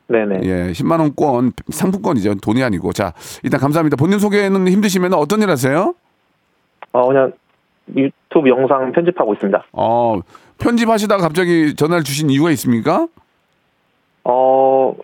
네네. 0.06 0.40
예, 0.44 0.72
10만 0.72 1.00
원권 1.00 1.52
상품권이죠. 1.68 2.36
돈이 2.36 2.62
아니고. 2.62 2.92
자, 2.92 3.12
일단 3.42 3.60
감사합니다. 3.60 3.96
본인 3.96 4.18
소개는 4.18 4.68
힘드시면 4.68 5.12
어떤 5.14 5.42
일 5.42 5.50
하세요? 5.50 5.94
어, 6.92 7.06
그냥 7.08 7.32
유튜브 7.94 8.48
영상 8.48 8.92
편집하고 8.92 9.34
있습니다. 9.34 9.64
어, 9.72 10.20
편집하시다가 10.58 11.22
갑자기 11.22 11.74
전화를 11.74 12.04
주신 12.04 12.30
이유가 12.30 12.50
있습니까? 12.52 13.06
어, 14.24 14.94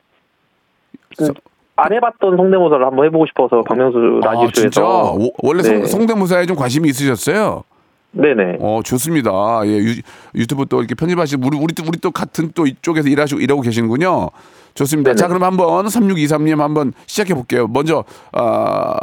그, 1.18 1.32
안 1.76 1.92
해봤던 1.92 2.36
성대모사를 2.36 2.84
한번 2.86 3.06
해보고 3.06 3.26
싶어서 3.26 3.62
박명수 3.62 4.20
아, 4.22 4.26
라디오쇼에서. 4.32 4.60
진짜? 4.60 4.82
오- 4.82 5.32
원래 5.42 5.62
성- 5.62 5.80
네. 5.80 5.86
성 5.86 6.06
대모사에 6.06 6.46
좀 6.46 6.56
관심이 6.56 6.88
있으셨어요? 6.88 7.64
네네. 8.12 8.56
어, 8.60 8.80
좋습니다. 8.84 9.30
예, 9.64 9.70
유, 9.78 9.94
유튜브 10.34 10.66
또 10.66 10.80
이렇게 10.80 10.94
편집하시고, 10.94 11.46
우리, 11.46 11.56
우리, 11.58 11.74
또- 11.74 11.84
우리 11.86 11.98
또 11.98 12.10
같은 12.10 12.50
또 12.54 12.66
이쪽에서 12.66 13.08
일하시고, 13.08 13.40
일하고 13.40 13.60
계시는군요. 13.62 14.30
좋습니다. 14.74 15.10
네네. 15.10 15.16
자, 15.16 15.28
그럼 15.28 15.42
한번 15.44 15.84
3623님 15.86 16.58
한번 16.58 16.92
시작해 17.06 17.34
볼게요. 17.34 17.66
먼저, 17.68 18.04
아, 18.32 18.96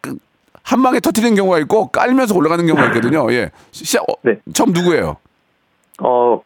그, 0.00 0.16
한 0.62 0.82
방에 0.82 1.00
터트리는 1.00 1.34
경우가 1.34 1.58
있고, 1.60 1.88
깔면서 1.88 2.36
올라가는 2.36 2.64
경우가 2.66 2.86
있거든요. 2.88 3.30
예. 3.32 3.50
시작, 3.72 4.02
어, 4.08 4.14
네. 4.22 4.36
처음 4.54 4.72
누구예요? 4.72 5.16
어, 6.04 6.40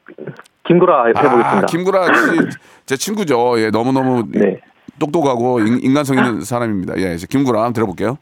김구라 0.65 1.07
해보겠습니다. 1.07 1.59
아, 1.59 1.61
김구라 1.67 2.07
씨, 2.07 2.59
제 2.87 2.97
친구죠. 2.97 3.59
예, 3.61 3.71
너무 3.71 3.93
너무 3.93 4.25
네. 4.31 4.61
똑똑하고 4.99 5.61
인, 5.61 5.79
인간성 5.81 6.17
있는 6.17 6.41
사람입니다. 6.43 6.95
예, 6.99 7.15
이제 7.15 7.27
김구라 7.29 7.61
한번 7.61 7.73
들어볼게요. 7.73 8.19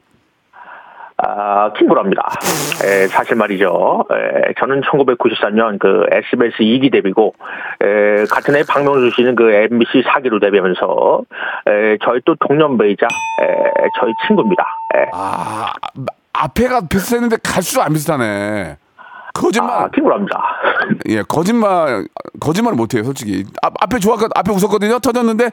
아, 1.17 1.27
아, 1.27 1.73
킹브라입니다. 1.75 2.23
에, 2.85 3.07
사실 3.07 3.37
말이죠. 3.37 4.05
에, 4.11 4.53
저는 4.59 4.83
1994년 4.83 5.79
그 5.79 6.05
SBS 6.11 6.57
2기 6.59 6.91
데뷔고, 6.91 7.35
에, 7.81 8.25
같은 8.27 8.57
해 8.57 8.65
박명수 8.69 9.15
씨는 9.15 9.37
그 9.37 9.51
MBC 9.51 10.03
4기로 10.03 10.41
데뷔하면서, 10.41 11.23
에, 11.69 11.99
저희 12.05 12.21
또 12.25 12.35
동년배이자, 12.35 13.07
에, 13.07 13.89
저희 14.01 14.13
친구입니다. 14.27 14.65
에. 14.97 15.07
아, 15.13 15.73
앞에가 16.33 16.89
비슷했는데 16.89 17.37
갈수록 17.43 17.85
안 17.85 17.93
비슷하네. 17.93 18.77
거짓말. 19.35 19.71
아, 19.71 19.89
킹브라입니다. 19.91 20.43
예, 21.11 21.23
거짓말, 21.23 22.07
거짓말 22.41 22.75
못해요, 22.75 23.03
솔직히. 23.05 23.45
앞, 23.63 23.75
앞에 23.81 23.99
좋았거 23.99 24.29
앞에 24.35 24.53
웃었거든요? 24.53 24.99
터졌는데, 25.01 25.51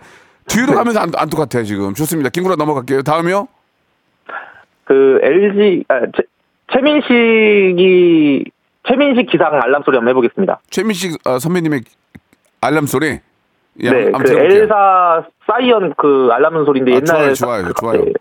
뒤로 0.48 0.74
가면서 0.74 1.00
안, 1.02 1.12
안 1.18 1.30
똑같아요, 1.30 1.64
지금. 1.66 1.94
좋습니다. 1.94 2.30
김구라 2.30 2.56
넘어갈게요. 2.56 3.02
다음이요? 3.02 3.48
그 4.86 5.20
LG, 5.24 5.84
아, 5.90 6.00
최, 6.16 6.24
최민식이, 6.74 8.46
최민식 8.88 9.30
기상 9.30 9.54
알람 9.62 9.84
소리 9.84 9.98
한번 9.98 10.10
해보겠습니다. 10.12 10.60
최민식 10.70 11.20
어, 11.28 11.40
선배님의 11.40 11.82
알람 12.62 12.86
소리? 12.88 13.20
예, 13.80 13.90
네, 13.90 14.12
그 14.12 14.24
들어볼게요. 14.24 14.40
엘사 14.64 15.24
사이언 15.48 15.94
그 15.98 16.30
알람 16.32 16.66
소리인데 16.66 16.92
아, 16.92 16.96
옛날에. 16.96 17.34
좋아요, 17.34 17.34
좋아요, 17.36 17.64
딱 17.74 17.76
좋아요. 17.80 18.06
네. 18.06 18.14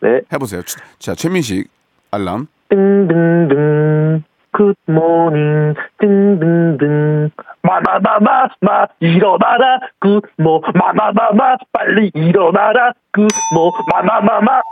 네. 0.00 0.20
해보세요. 0.32 0.62
추- 0.62 0.78
자, 0.98 1.14
최민식 1.14 1.68
알람. 2.10 2.46
띵등등 2.70 4.22
굿모닝 4.54 5.74
띵등등 6.00 7.30
마마마마 7.62 8.48
마 8.60 8.86
일어나라 9.00 9.80
굿모 10.00 10.62
마마마마 10.74 11.56
빨리 11.72 12.10
일어나라 12.14 12.92
굿모 13.12 13.72
마마마마 13.92 14.62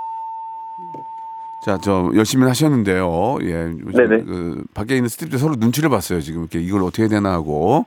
자, 1.65 1.79
저 1.81 2.11
열심히 2.17 2.45
하셨는데요. 2.49 3.39
예, 3.43 3.53
네네. 3.95 4.25
그 4.25 4.65
밖에 4.75 4.97
있는 4.97 5.09
스태프들 5.09 5.39
서로 5.39 5.55
눈치를 5.57 5.91
봤어요. 5.91 6.21
지금 6.21 6.41
이렇게 6.41 6.59
이걸 6.59 6.83
어떻게 6.83 7.03
해야 7.03 7.09
되나 7.09 7.31
하고 7.33 7.87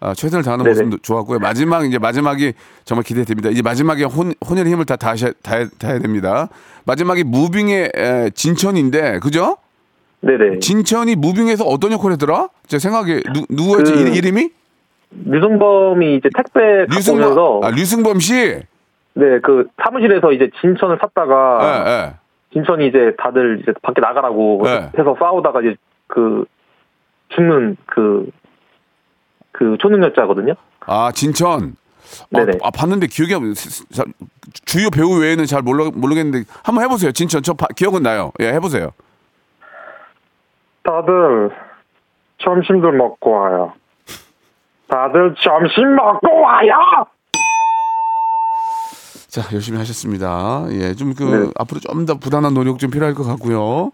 아, 0.00 0.12
최선을 0.12 0.44
다하는 0.44 0.64
네네. 0.64 0.74
모습도 0.82 0.98
좋았고요. 0.98 1.38
마지막 1.38 1.86
이제 1.86 1.98
마지막이 1.98 2.52
정말 2.84 3.04
기대됩니다. 3.04 3.48
이제 3.48 3.62
마지막에 3.62 4.04
혼 4.04 4.34
혼혈의 4.46 4.70
힘을 4.70 4.84
다 4.84 4.96
다하셔 4.96 5.32
다해, 5.42 5.66
다해야 5.78 5.98
됩니다. 5.98 6.48
마지막이 6.84 7.24
무빙의 7.24 7.92
에, 7.94 8.30
진천인데 8.34 9.20
그죠? 9.20 9.56
네네 10.26 10.58
진천이 10.58 11.14
무빙에서 11.16 11.64
어떤 11.64 11.92
역할을 11.92 12.12
했더라? 12.12 12.48
제 12.66 12.78
생각에 12.78 13.22
누 13.32 13.44
누구였지 13.48 13.92
그- 13.92 14.08
이- 14.10 14.16
이름이? 14.16 14.50
류승범이 15.24 16.16
이제 16.16 16.28
택배 16.36 16.84
류승범 16.94 17.62
아 17.64 17.70
류승범 17.70 18.18
씨. 18.20 18.34
예, 18.34 18.62
네그 19.14 19.68
사무실에서 19.82 20.32
이제 20.32 20.50
진천을 20.60 20.98
샀다가 21.00 21.84
예. 21.86 22.14
진천이 22.52 22.88
이제 22.88 23.14
다들 23.18 23.60
이제 23.62 23.72
밖에 23.82 24.00
나가라고 24.00 24.62
네. 24.64 24.90
해서 24.98 25.16
싸우다가 25.18 25.60
이제 25.62 25.76
그 26.06 26.44
죽는 27.34 27.76
그 27.86 28.30
그 29.52 29.78
초능력자거든요. 29.80 30.52
아 30.80 31.10
진천. 31.12 31.76
아, 32.34 32.38
네네. 32.44 32.58
아, 32.62 32.70
봤는데 32.70 33.06
기억이 33.06 33.34
안 33.34 33.54
자, 33.90 34.04
주요 34.66 34.90
배우 34.90 35.18
외에는 35.18 35.46
잘 35.46 35.62
몰라 35.62 35.90
모르겠는데 35.94 36.44
한번 36.62 36.84
해보세요. 36.84 37.10
진천 37.10 37.42
저 37.42 37.54
바- 37.54 37.66
기억은 37.74 38.02
나요. 38.02 38.32
예 38.40 38.48
해보세요. 38.52 38.90
다들 40.86 41.50
점심들 42.38 42.92
먹고 42.92 43.30
와요. 43.32 43.72
다들 44.88 45.34
점심 45.42 45.94
먹고 45.96 46.40
와요. 46.40 46.74
자 49.28 49.42
열심히 49.52 49.78
하셨습니다. 49.78 50.64
예 50.70 50.94
좀그 50.94 51.22
네. 51.24 51.50
앞으로 51.58 51.80
좀 51.80 52.06
더 52.06 52.14
부단한 52.18 52.54
노력 52.54 52.78
좀 52.78 52.90
필요할 52.90 53.14
것 53.14 53.24
같고요. 53.24 53.90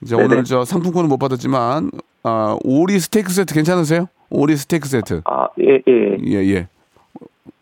이제 0.00 0.16
네네. 0.16 0.26
오늘 0.26 0.44
저 0.44 0.64
상품권은 0.64 1.08
못 1.08 1.18
받았지만 1.18 1.90
아 2.22 2.56
오리 2.64 2.98
스테이크 2.98 3.30
세트 3.32 3.52
괜찮으세요? 3.54 4.06
오리 4.30 4.56
스테이크 4.56 4.88
세트. 4.88 5.22
아, 5.24 5.48
예, 5.60 5.82
예. 5.86 6.16
예 6.24 6.54
예. 6.54 6.68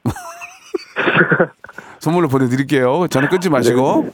선물로 1.98 2.28
보내드릴게요. 2.28 3.08
전화 3.08 3.28
끊지 3.28 3.50
마시고. 3.50 4.02
네. 4.04 4.10
네, 4.10 4.12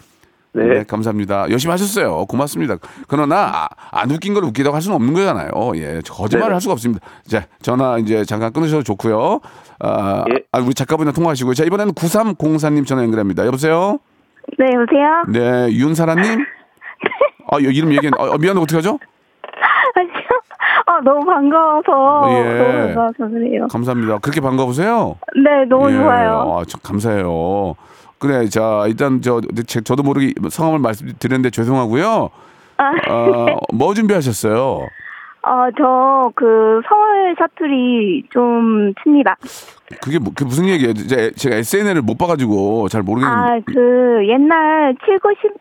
감사합니다. 0.86 1.50
열심히 1.50 1.70
하셨어요. 1.72 2.26
고맙습니다. 2.26 2.76
그러나 3.08 3.50
아, 3.54 3.68
안 3.90 4.10
웃긴 4.10 4.34
걸 4.34 4.44
웃기다고 4.44 4.74
할 4.74 4.82
수는 4.82 4.96
없는 4.96 5.14
거잖아요. 5.14 5.50
예, 5.76 6.00
거짓말을 6.08 6.46
네네. 6.48 6.52
할 6.54 6.60
수가 6.60 6.72
없습니다. 6.72 7.06
자, 7.26 7.44
전화 7.62 7.98
이제 7.98 8.24
잠깐 8.24 8.52
끊으셔도 8.52 8.82
좋고요. 8.82 9.40
아, 9.80 10.24
예. 10.30 10.42
아, 10.52 10.58
우리 10.60 10.74
작가분이랑 10.74 11.14
통화하시고요. 11.14 11.54
자, 11.54 11.64
이번에는 11.64 11.92
9304님 11.94 12.86
전화 12.86 13.02
연결합니다. 13.02 13.44
여보세요? 13.46 13.98
네, 14.58 14.66
여보세요? 14.74 15.24
네, 15.28 15.72
윤사라님? 15.72 16.40
아, 17.52 17.56
여- 17.56 17.70
이름 17.70 17.92
얘기, 17.92 18.08
아, 18.18 18.36
미안해, 18.38 18.60
어떡하죠? 18.60 18.98
아, 20.88 21.00
너무 21.04 21.24
반가워서. 21.24 22.30
예. 22.30 22.58
너무 22.58 22.72
반가워서 22.94 23.28
그래요. 23.28 23.66
감사합니다. 23.70 24.18
그렇게 24.18 24.40
반가우세요? 24.40 25.16
네, 25.42 25.64
너무 25.68 25.90
예, 25.90 25.96
좋아요. 25.96 26.58
아, 26.60 26.64
참 26.66 26.80
감사해요. 26.82 27.74
그래, 28.18 28.46
자, 28.48 28.84
일단 28.86 29.20
저, 29.22 29.40
제- 29.66 29.80
저도 29.82 30.02
모르게 30.02 30.32
성함을 30.48 30.78
말씀드렸는데 30.78 31.50
죄송하고요. 31.50 32.30
아, 32.78 32.92
어, 33.12 33.46
뭐 33.72 33.94
준비하셨어요? 33.94 34.86
어, 35.42 35.68
저, 35.78 36.32
그, 36.34 36.80
서울 36.88 37.34
사투리 37.38 38.24
좀 38.32 38.92
칩니다. 39.02 39.36
그게, 40.02 40.18
뭐- 40.18 40.32
그게 40.34 40.44
무슨 40.44 40.66
얘기예요? 40.68 40.92
제가, 40.94 41.30
제가 41.36 41.56
SNL을 41.56 42.02
못 42.02 42.16
봐가지고 42.18 42.88
잘 42.88 43.02
모르겠는데. 43.02 43.40
아, 43.52 43.60
그, 43.64 44.26
옛날 44.28 44.96
7, 45.04 45.18
90, 45.20 45.52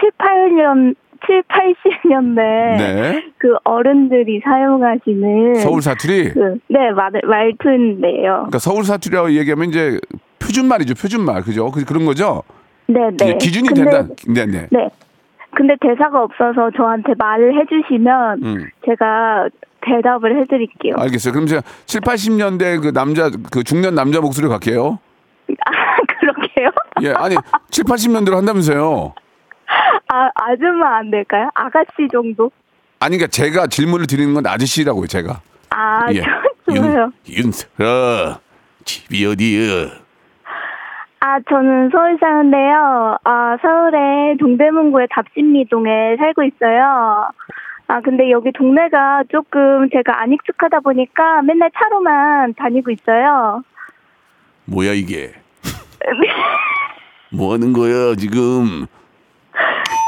7, 0.00 0.10
8년, 0.18 0.94
7, 1.26 1.42
80년대. 1.42 2.36
네. 2.78 3.24
그 3.38 3.54
어른들이 3.64 4.40
사용하시는. 4.44 5.54
서울 5.56 5.82
사투리? 5.82 6.30
그, 6.32 6.58
네, 6.68 6.90
말, 6.92 7.10
말투인데요. 7.24 8.32
그러니까 8.32 8.58
서울 8.58 8.84
사투리라고 8.84 9.32
얘기하면 9.32 9.68
이제 9.68 9.98
표준말이죠, 10.44 10.94
표준말. 10.94 11.42
그죠? 11.42 11.70
그- 11.70 11.84
그런 11.84 12.04
거죠? 12.04 12.42
네, 12.86 13.00
네. 13.18 13.36
기준이 13.38 13.68
근데- 13.68 13.84
된다. 13.90 14.14
네, 14.28 14.46
네. 14.46 14.68
네. 14.70 14.88
근데 15.56 15.74
대사가 15.80 16.22
없어서 16.22 16.70
저한테 16.76 17.12
말을 17.16 17.54
해주시면 17.60 18.42
음. 18.44 18.68
제가 18.84 19.48
대답을 19.86 20.40
해드릴게요. 20.40 20.94
알겠어요. 20.96 21.32
그럼 21.32 21.46
제가 21.46 21.62
7, 21.86 22.00
80년대 22.00 22.82
그 22.82 22.92
남자, 22.92 23.30
그 23.52 23.62
중년 23.62 23.94
남자 23.94 24.20
목소리로 24.20 24.50
갈게요. 24.50 24.98
아, 25.48 25.70
그렇게요? 26.20 26.70
예, 27.02 27.12
아니, 27.12 27.36
7, 27.70 27.84
80년대로 27.84 28.34
한다면서요. 28.34 29.14
아, 30.12 30.30
아줌마 30.34 30.98
안 30.98 31.10
될까요? 31.10 31.48
아가씨 31.54 32.08
정도? 32.10 32.50
아니, 33.00 33.16
그러니까 33.16 33.26
제가 33.28 33.66
질문을 33.66 34.06
드리는 34.06 34.32
건 34.34 34.46
아저씨라고요, 34.46 35.06
제가. 35.06 35.40
아, 35.70 36.06
예. 36.12 36.22
윤, 36.74 37.12
윤서, 37.28 38.40
집이 38.84 39.26
어디여? 39.26 40.03
아, 41.24 41.40
저는 41.48 41.88
서울 41.90 42.18
사는데요. 42.20 43.16
아, 43.24 43.56
서울의 43.62 44.36
동대문구의 44.36 45.08
답심리동에 45.10 46.16
살고 46.18 46.42
있어요. 46.42 47.30
아, 47.86 48.00
근데 48.02 48.30
여기 48.30 48.52
동네가 48.52 49.24
조금 49.32 49.88
제가 49.90 50.20
안 50.20 50.32
익숙하다 50.32 50.80
보니까 50.80 51.40
맨날 51.40 51.70
차로만 51.78 52.52
다니고 52.58 52.90
있어요. 52.90 53.62
뭐야, 54.66 54.92
이게? 54.92 55.32
뭐 57.32 57.54
하는 57.54 57.72
거야, 57.72 58.14
지금? 58.16 58.84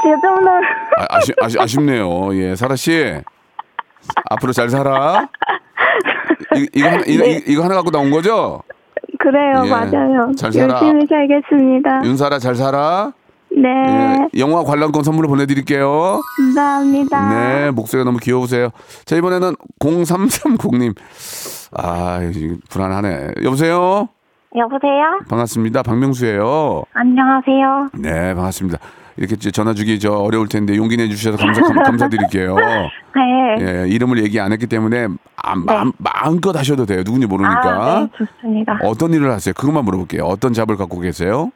좀 0.02 0.48
아, 0.98 1.16
아쉽, 1.16 1.34
아쉽, 1.42 1.58
아쉽네요. 1.58 2.34
예, 2.34 2.54
사라 2.54 2.76
씨. 2.76 3.22
앞으로 4.28 4.52
잘 4.52 4.68
살아. 4.68 5.26
이, 6.56 6.68
이거, 6.74 6.88
하나, 6.88 7.02
이, 7.06 7.16
네. 7.16 7.42
이거 7.46 7.64
하나 7.64 7.74
갖고 7.76 7.90
나온 7.90 8.10
거죠? 8.10 8.62
그래요, 9.18 9.62
예, 9.66 9.70
맞아요. 9.70 10.32
잘 10.36 10.52
살아. 10.52 10.74
열심히 10.74 11.06
살겠습니다. 11.06 12.04
윤사라 12.04 12.38
잘 12.38 12.54
살아. 12.54 13.12
네, 13.50 13.68
예, 13.68 14.40
영화 14.40 14.62
관람권 14.64 15.02
선물로 15.02 15.28
보내드릴게요. 15.28 16.20
감사합니다. 16.38 17.28
네, 17.30 17.70
목소리가 17.70 18.04
너무 18.04 18.18
귀여우세요. 18.18 18.68
자, 19.06 19.16
이번에는 19.16 19.54
0330님. 19.78 20.94
아, 21.78 22.20
불안하네. 22.68 23.28
여보세요? 23.44 24.08
여보세요? 24.54 25.20
반갑습니다. 25.28 25.82
박명수예요 25.82 26.84
안녕하세요. 26.94 27.88
네, 27.98 28.34
반갑습니다. 28.34 28.78
이렇게 29.16 29.36
전화 29.36 29.72
주기 29.72 29.98
저 29.98 30.12
어려울 30.12 30.48
텐데 30.48 30.76
용기 30.76 30.96
내주셔서 30.96 31.36
감사, 31.38 31.62
감, 31.62 31.82
감사드릴게요. 31.82 32.56
네. 33.16 33.56
예, 33.60 33.88
이름을 33.88 34.22
얘기 34.22 34.38
안 34.40 34.52
했기 34.52 34.66
때문에 34.66 35.08
아, 35.36 35.54
마음, 35.54 35.92
마음껏 35.98 36.54
하셔도 36.54 36.84
돼요. 36.84 37.02
누군지 37.02 37.26
모르니까. 37.26 37.60
아, 37.64 38.00
네, 38.00 38.08
좋습니다. 38.16 38.78
어떤 38.82 39.14
일을 39.14 39.30
하세요? 39.30 39.54
그것만 39.54 39.84
물어볼게요. 39.84 40.24
어떤 40.24 40.52
잡을 40.52 40.76
갖고 40.76 41.00
계세요? 41.00 41.50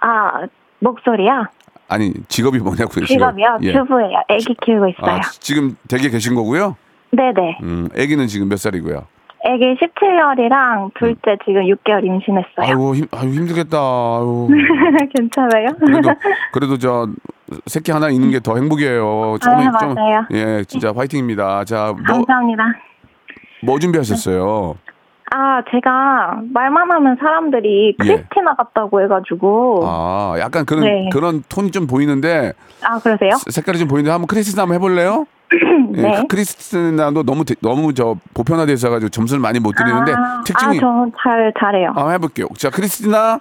아, 0.00 0.46
목소리요? 0.80 1.46
아니, 1.88 2.12
직업이 2.28 2.58
뭐냐고요? 2.58 3.06
직업이요? 3.06 3.58
예. 3.62 3.72
주부예요. 3.72 4.22
아기 4.28 4.54
키우고 4.64 4.88
있어요. 4.88 5.16
아, 5.16 5.20
지금 5.38 5.76
댁에 5.88 6.08
계신 6.10 6.34
거고요? 6.34 6.76
네네. 7.12 7.58
음, 7.62 7.88
아기는 7.96 8.26
지금 8.26 8.48
몇 8.48 8.58
살이고요? 8.58 9.04
아기 9.44 9.62
17개월이랑 9.76 10.90
둘째 10.98 11.36
지금 11.44 11.62
6개월 11.62 12.04
임신했어요. 12.04 12.56
아이고, 12.58 12.94
힘, 12.96 13.06
아이고 13.12 13.32
힘들겠다. 13.32 13.76
아이고. 13.78 14.48
괜찮아요? 15.14 15.68
그래도, 15.78 16.10
그래도 16.52 16.78
저, 16.78 17.06
새끼 17.66 17.92
하나 17.92 18.08
있는 18.08 18.30
게 18.30 18.40
더 18.40 18.56
행복이에요. 18.56 19.36
좀, 19.40 19.56
네, 19.58 19.68
맞아요. 19.70 20.26
예, 20.32 20.64
진짜 20.64 20.92
화이팅입니다. 20.94 21.64
자, 21.64 21.92
뭐, 21.92 22.02
감사합니다. 22.06 22.64
뭐 23.62 23.78
준비하셨어요? 23.78 24.76
아, 25.34 25.62
제가 25.70 26.40
말만 26.52 26.90
하면 26.90 27.16
사람들이 27.20 27.88
예. 27.88 28.06
크리스티나 28.06 28.54
같다고 28.56 29.00
해가지고. 29.02 29.82
아, 29.84 30.34
약간 30.38 30.64
그런 30.64 30.84
네. 30.84 31.08
그런 31.12 31.42
톤이 31.48 31.72
좀 31.72 31.86
보이는데 31.86 32.52
아, 32.82 32.98
그러세요? 33.00 33.30
세- 33.44 33.50
색깔이 33.50 33.78
좀 33.78 33.88
보이는데 33.88 34.10
한번 34.12 34.26
크리스티나 34.28 34.62
한번 34.62 34.76
해볼래요? 34.76 35.26
예, 35.96 36.02
네. 36.02 36.26
크리스티나도 36.28 37.22
너무 37.22 37.44
대- 37.44 37.54
너무 37.60 37.94
저 37.94 38.16
보편화돼 38.34 38.72
있어가지고 38.72 39.10
점수를 39.10 39.40
많이 39.40 39.60
못 39.60 39.74
드리는데 39.76 40.12
아, 40.12 40.42
특징이 40.44 40.78
아, 40.78 40.80
저잘 40.80 41.52
잘해요. 41.58 41.92
아, 41.96 42.10
해볼게요. 42.10 42.48
자, 42.58 42.70
크리스티나. 42.70 43.34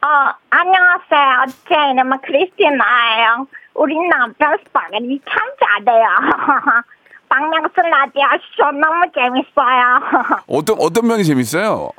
어, 0.00 0.08
안녕하세요. 0.50 1.44
제 1.68 1.74
이름은 1.92 2.18
크리스티나예요. 2.24 3.46
우리 3.74 3.94
남편 4.08 4.56
스파게티 4.64 5.20
참 5.28 5.84
잘해요. 5.86 6.06
박명수 7.28 7.74
라디오 7.80 8.24
쇼 8.56 8.70
너무 8.72 9.04
재밌어요. 9.14 10.00
어떤 10.48 10.76
어떤 10.80 11.06
면이 11.06 11.24
재밌어요? 11.24 11.90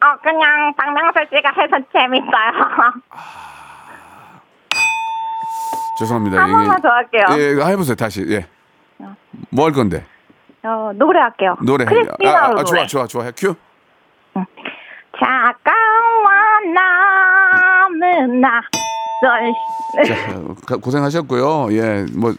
어, 0.00 0.16
그냥 0.22 0.72
박명수 0.76 1.18
씨가 1.34 1.50
해서 1.60 1.76
재밌어요. 1.92 2.92
죄송합니다. 5.98 6.42
한 6.42 6.50
번만 6.50 6.80
더 6.80 6.88
할게요. 6.88 7.24
예, 7.38 7.70
해보세요. 7.72 7.94
다시. 7.96 8.24
예. 8.28 8.46
뭐 9.50 9.66
할 9.66 9.72
건데? 9.72 10.04
어, 10.62 10.90
노래 10.94 11.20
할게요. 11.20 11.56
노래. 11.62 11.84
크리스티나 11.84 12.30
아, 12.30 12.44
아, 12.46 12.50
노래. 12.50 12.64
좋아, 12.64 12.86
좋아, 12.86 13.06
좋아. 13.06 13.30
큐. 13.36 13.54
차가워 15.18 16.28
남은 16.74 18.40
나. 18.40 18.60
자, 20.06 20.54
가- 20.66 20.76
고생하셨고요. 20.76 21.68
예, 21.72 22.06
뭐 22.14 22.32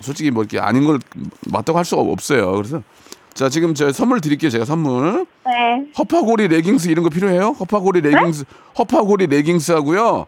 솔직히 0.00 0.30
뭐 0.30 0.42
이렇게 0.42 0.58
아닌 0.58 0.84
걸 0.86 0.98
맞다고 1.52 1.76
할 1.78 1.84
수가 1.84 2.00
없어요. 2.02 2.52
그래서 2.52 2.82
자 3.34 3.48
지금 3.50 3.74
저 3.74 3.92
선물 3.92 4.20
드릴게요. 4.20 4.50
제가 4.50 4.64
선물 4.64 5.26
네. 5.44 5.86
허파고리 5.98 6.48
레깅스 6.48 6.88
이런 6.88 7.02
거 7.02 7.10
필요해요? 7.10 7.48
허파고리 7.60 8.00
레깅스, 8.00 8.44
허파고리 8.78 9.26
레깅스 9.26 9.72
하고요. 9.72 10.26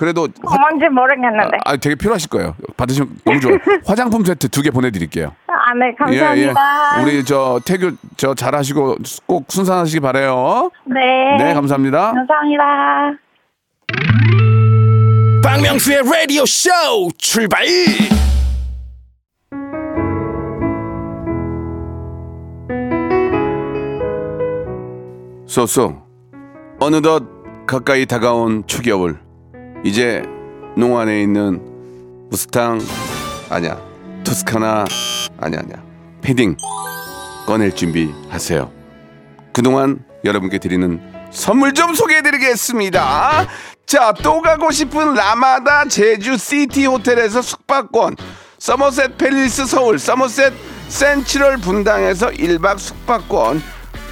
그래도 0.00 0.28
화, 0.46 0.56
뭔지 0.58 0.88
모르겠는데. 0.88 1.58
아, 1.66 1.76
되게 1.76 1.94
필요하실 1.94 2.30
거예요. 2.30 2.54
받으시면 2.78 3.18
너무 3.22 3.38
좋아요. 3.38 3.58
화장품 3.84 4.24
세트 4.24 4.48
두 4.48 4.62
개 4.62 4.70
보내드릴게요. 4.70 5.34
아, 5.46 5.74
네, 5.74 5.94
감사합니다. 5.94 7.02
우리 7.02 7.22
저 7.22 7.60
태교 7.66 7.90
저 8.16 8.34
잘하시고 8.34 8.96
꼭 9.26 9.44
순산하시기 9.52 10.00
바래요. 10.00 10.70
네. 10.86 11.36
네, 11.38 11.52
감사합니다. 11.52 12.12
감사합니다. 12.14 12.64
박명수의 15.44 16.02
라디오 16.10 16.46
쇼 16.46 16.70
출발 17.18 17.64
쏘쏘 25.46 25.96
어느덧 26.78 27.24
가까이 27.66 28.06
다가온 28.06 28.64
추겨울 28.66 29.18
이제 29.84 30.22
농안에 30.76 31.22
있는 31.22 31.60
무스탕 32.30 32.80
아니야 33.48 33.80
토스카나 34.24 34.84
아니야 35.38 35.60
아니야 35.60 35.82
패딩 36.20 36.56
꺼낼 37.46 37.74
준비하세요. 37.74 38.70
그동안 39.52 40.04
여러분께 40.24 40.58
드리는 40.58 41.00
선물 41.32 41.72
좀 41.74 41.94
소개해드리겠습니다. 41.94 43.46
자 43.86 44.12
또 44.22 44.40
가고 44.40 44.70
싶은 44.70 45.14
라마다 45.14 45.84
제주 45.86 46.36
시티 46.36 46.86
호텔에서 46.86 47.42
숙박권. 47.42 48.16
서머셋 48.58 49.18
팰리스 49.18 49.66
서울 49.66 49.98
서머셋 49.98 50.52
센트럴 50.88 51.56
분당에서 51.56 52.28
1박 52.30 52.78
숙박권. 52.78 53.60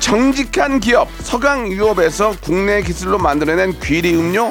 정직한 0.01 0.81
기업 0.81 1.09
서강유업에서 1.21 2.37
국내 2.43 2.83
기술로 2.83 3.19
만들어낸 3.19 3.79
귀리 3.81 4.15
음료 4.17 4.51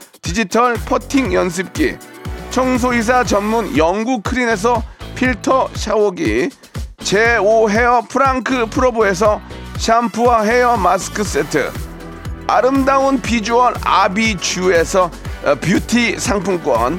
디지털 0.31 0.75
퍼팅 0.75 1.33
연습기 1.33 1.97
청소이사 2.51 3.25
전문 3.25 3.75
영구 3.75 4.21
크린에서 4.21 4.81
필터 5.13 5.71
샤워기 5.73 6.49
제5 6.99 7.69
헤어 7.69 8.01
프랑크 8.07 8.67
프로보에서 8.67 9.41
샴푸와 9.75 10.43
헤어 10.43 10.77
마스크 10.77 11.25
세트 11.25 11.69
아름다운 12.47 13.21
비주얼 13.21 13.73
아비주에서 13.83 15.11
어, 15.43 15.55
뷰티 15.55 16.17
상품권 16.17 16.97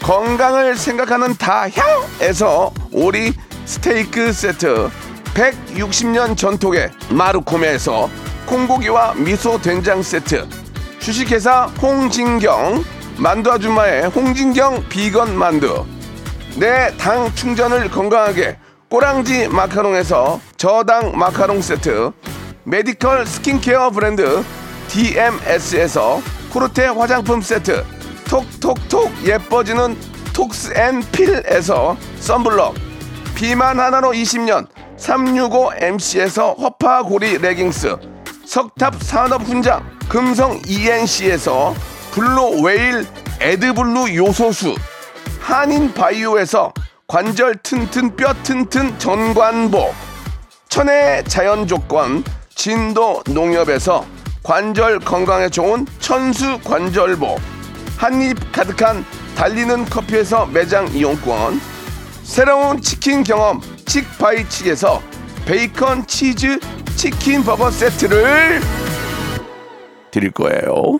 건강을 0.00 0.74
생각하는 0.74 1.36
다향에서 1.36 2.72
오리 2.90 3.32
스테이크 3.64 4.32
세트 4.32 4.90
160년 5.34 6.36
전통의 6.36 6.90
마루코메에서 7.10 8.10
콩고기와 8.46 9.14
미소 9.14 9.62
된장 9.62 10.02
세트 10.02 10.61
주식회사 11.02 11.64
홍진경 11.82 12.84
만두 13.18 13.50
아줌마의 13.50 14.06
홍진경 14.06 14.84
비건 14.88 15.36
만두. 15.36 15.84
내 16.56 16.96
당 16.96 17.34
충전을 17.34 17.90
건강하게 17.90 18.56
꼬랑지 18.88 19.48
마카롱에서 19.48 20.40
저당 20.56 21.18
마카롱 21.18 21.60
세트. 21.60 22.12
medical 22.64 23.26
스킨케어 23.26 23.90
브랜드 23.90 24.44
DMS에서 24.88 26.20
코르테 26.52 26.86
화장품 26.86 27.40
세트. 27.42 27.84
톡톡톡 28.28 29.26
예뻐지는 29.26 29.96
톡스앤필에서 30.32 31.96
썬블럭. 32.20 32.74
비만 33.34 33.80
하나로 33.80 34.12
20년 34.12 34.68
365MC에서 34.98 36.56
허파고리 36.60 37.38
레깅스 37.38 37.96
석탑 38.44 39.02
산업 39.02 39.42
훈장 39.42 39.88
금성 40.08 40.60
ENC에서 40.66 41.74
블루 42.12 42.62
웨일 42.62 43.06
에드블루 43.40 44.14
요소수 44.14 44.74
한인 45.40 45.92
바이오에서 45.92 46.72
관절 47.06 47.56
튼튼 47.62 48.14
뼈 48.16 48.32
튼튼 48.42 48.98
전관보 48.98 49.92
천혜 50.68 51.22
자연 51.24 51.66
조건 51.66 52.24
진도 52.54 53.22
농협에서 53.26 54.04
관절 54.42 55.00
건강에 55.00 55.48
좋은 55.48 55.86
천수 56.00 56.60
관절보 56.64 57.36
한입 57.96 58.52
가득한 58.52 59.04
달리는 59.36 59.84
커피에서 59.86 60.46
매장 60.46 60.88
이용권 60.88 61.60
새로운 62.22 62.80
치킨 62.80 63.22
경험 63.22 63.60
칙바이칙에서 63.86 65.02
베이컨 65.46 66.06
치즈 66.06 66.58
치킨 66.96 67.42
버거 67.42 67.70
세트를 67.70 68.60
드릴 70.10 70.30
거예요. 70.30 70.98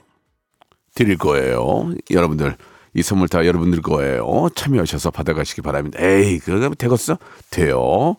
드릴 0.94 1.16
거예요. 1.18 1.92
여러분들 2.10 2.56
이 2.94 3.02
선물 3.02 3.28
다 3.28 3.46
여러분들 3.46 3.80
거예요. 3.82 4.48
참여하셔서 4.54 5.10
받아가시기 5.10 5.62
바랍니다. 5.62 5.98
에이 6.00 6.38
그거 6.38 6.68
되겠어? 6.74 7.18
돼요. 7.50 8.16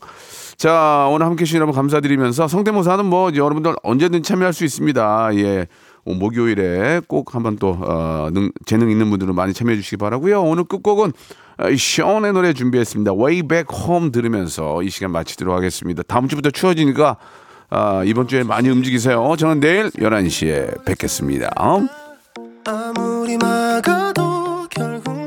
자 0.58 1.08
오늘 1.12 1.26
함께 1.26 1.42
해주신 1.42 1.58
여러분 1.58 1.76
감사드리면서 1.76 2.48
성대모사는 2.48 3.06
뭐 3.06 3.32
여러분들 3.36 3.76
언제든 3.84 4.24
참여할 4.24 4.54
수 4.54 4.66
있습니다. 4.66 5.30
예. 5.36 5.68
어, 6.06 6.14
목요일에 6.14 7.02
꼭 7.08 7.34
한번 7.34 7.56
또 7.58 7.78
어, 7.80 8.30
능, 8.34 8.52
재능 8.66 8.92
있는 8.92 9.10
분들은 9.10 9.36
많이 9.36 9.54
참여해 9.54 9.78
주시기 9.78 9.98
바라고요. 9.98 10.42
오늘 10.44 10.66
끝곡은 10.66 11.14
어, 11.60 11.76
시온의 11.76 12.34
노래 12.34 12.54
준비했습니다. 12.54 13.14
Way 13.14 13.44
Back 13.44 13.68
Home 13.86 14.12
들으면서 14.12 14.84
이 14.84 14.90
시간 14.90 15.12
마치도록 15.12 15.56
하겠습니다. 15.56 16.04
다음 16.04 16.28
주부터 16.28 16.50
추워지니까 16.50 17.18
아, 17.76 18.04
이번 18.06 18.28
주에 18.28 18.44
많이 18.44 18.70
움직이세요. 18.70 19.36
저는 19.36 19.60
내일 19.60 19.90
11시에 19.90 20.86
뵙겠습니다. 20.86 21.50
아무리 22.66 23.36
막아도 23.38 24.68
결국 24.70 25.23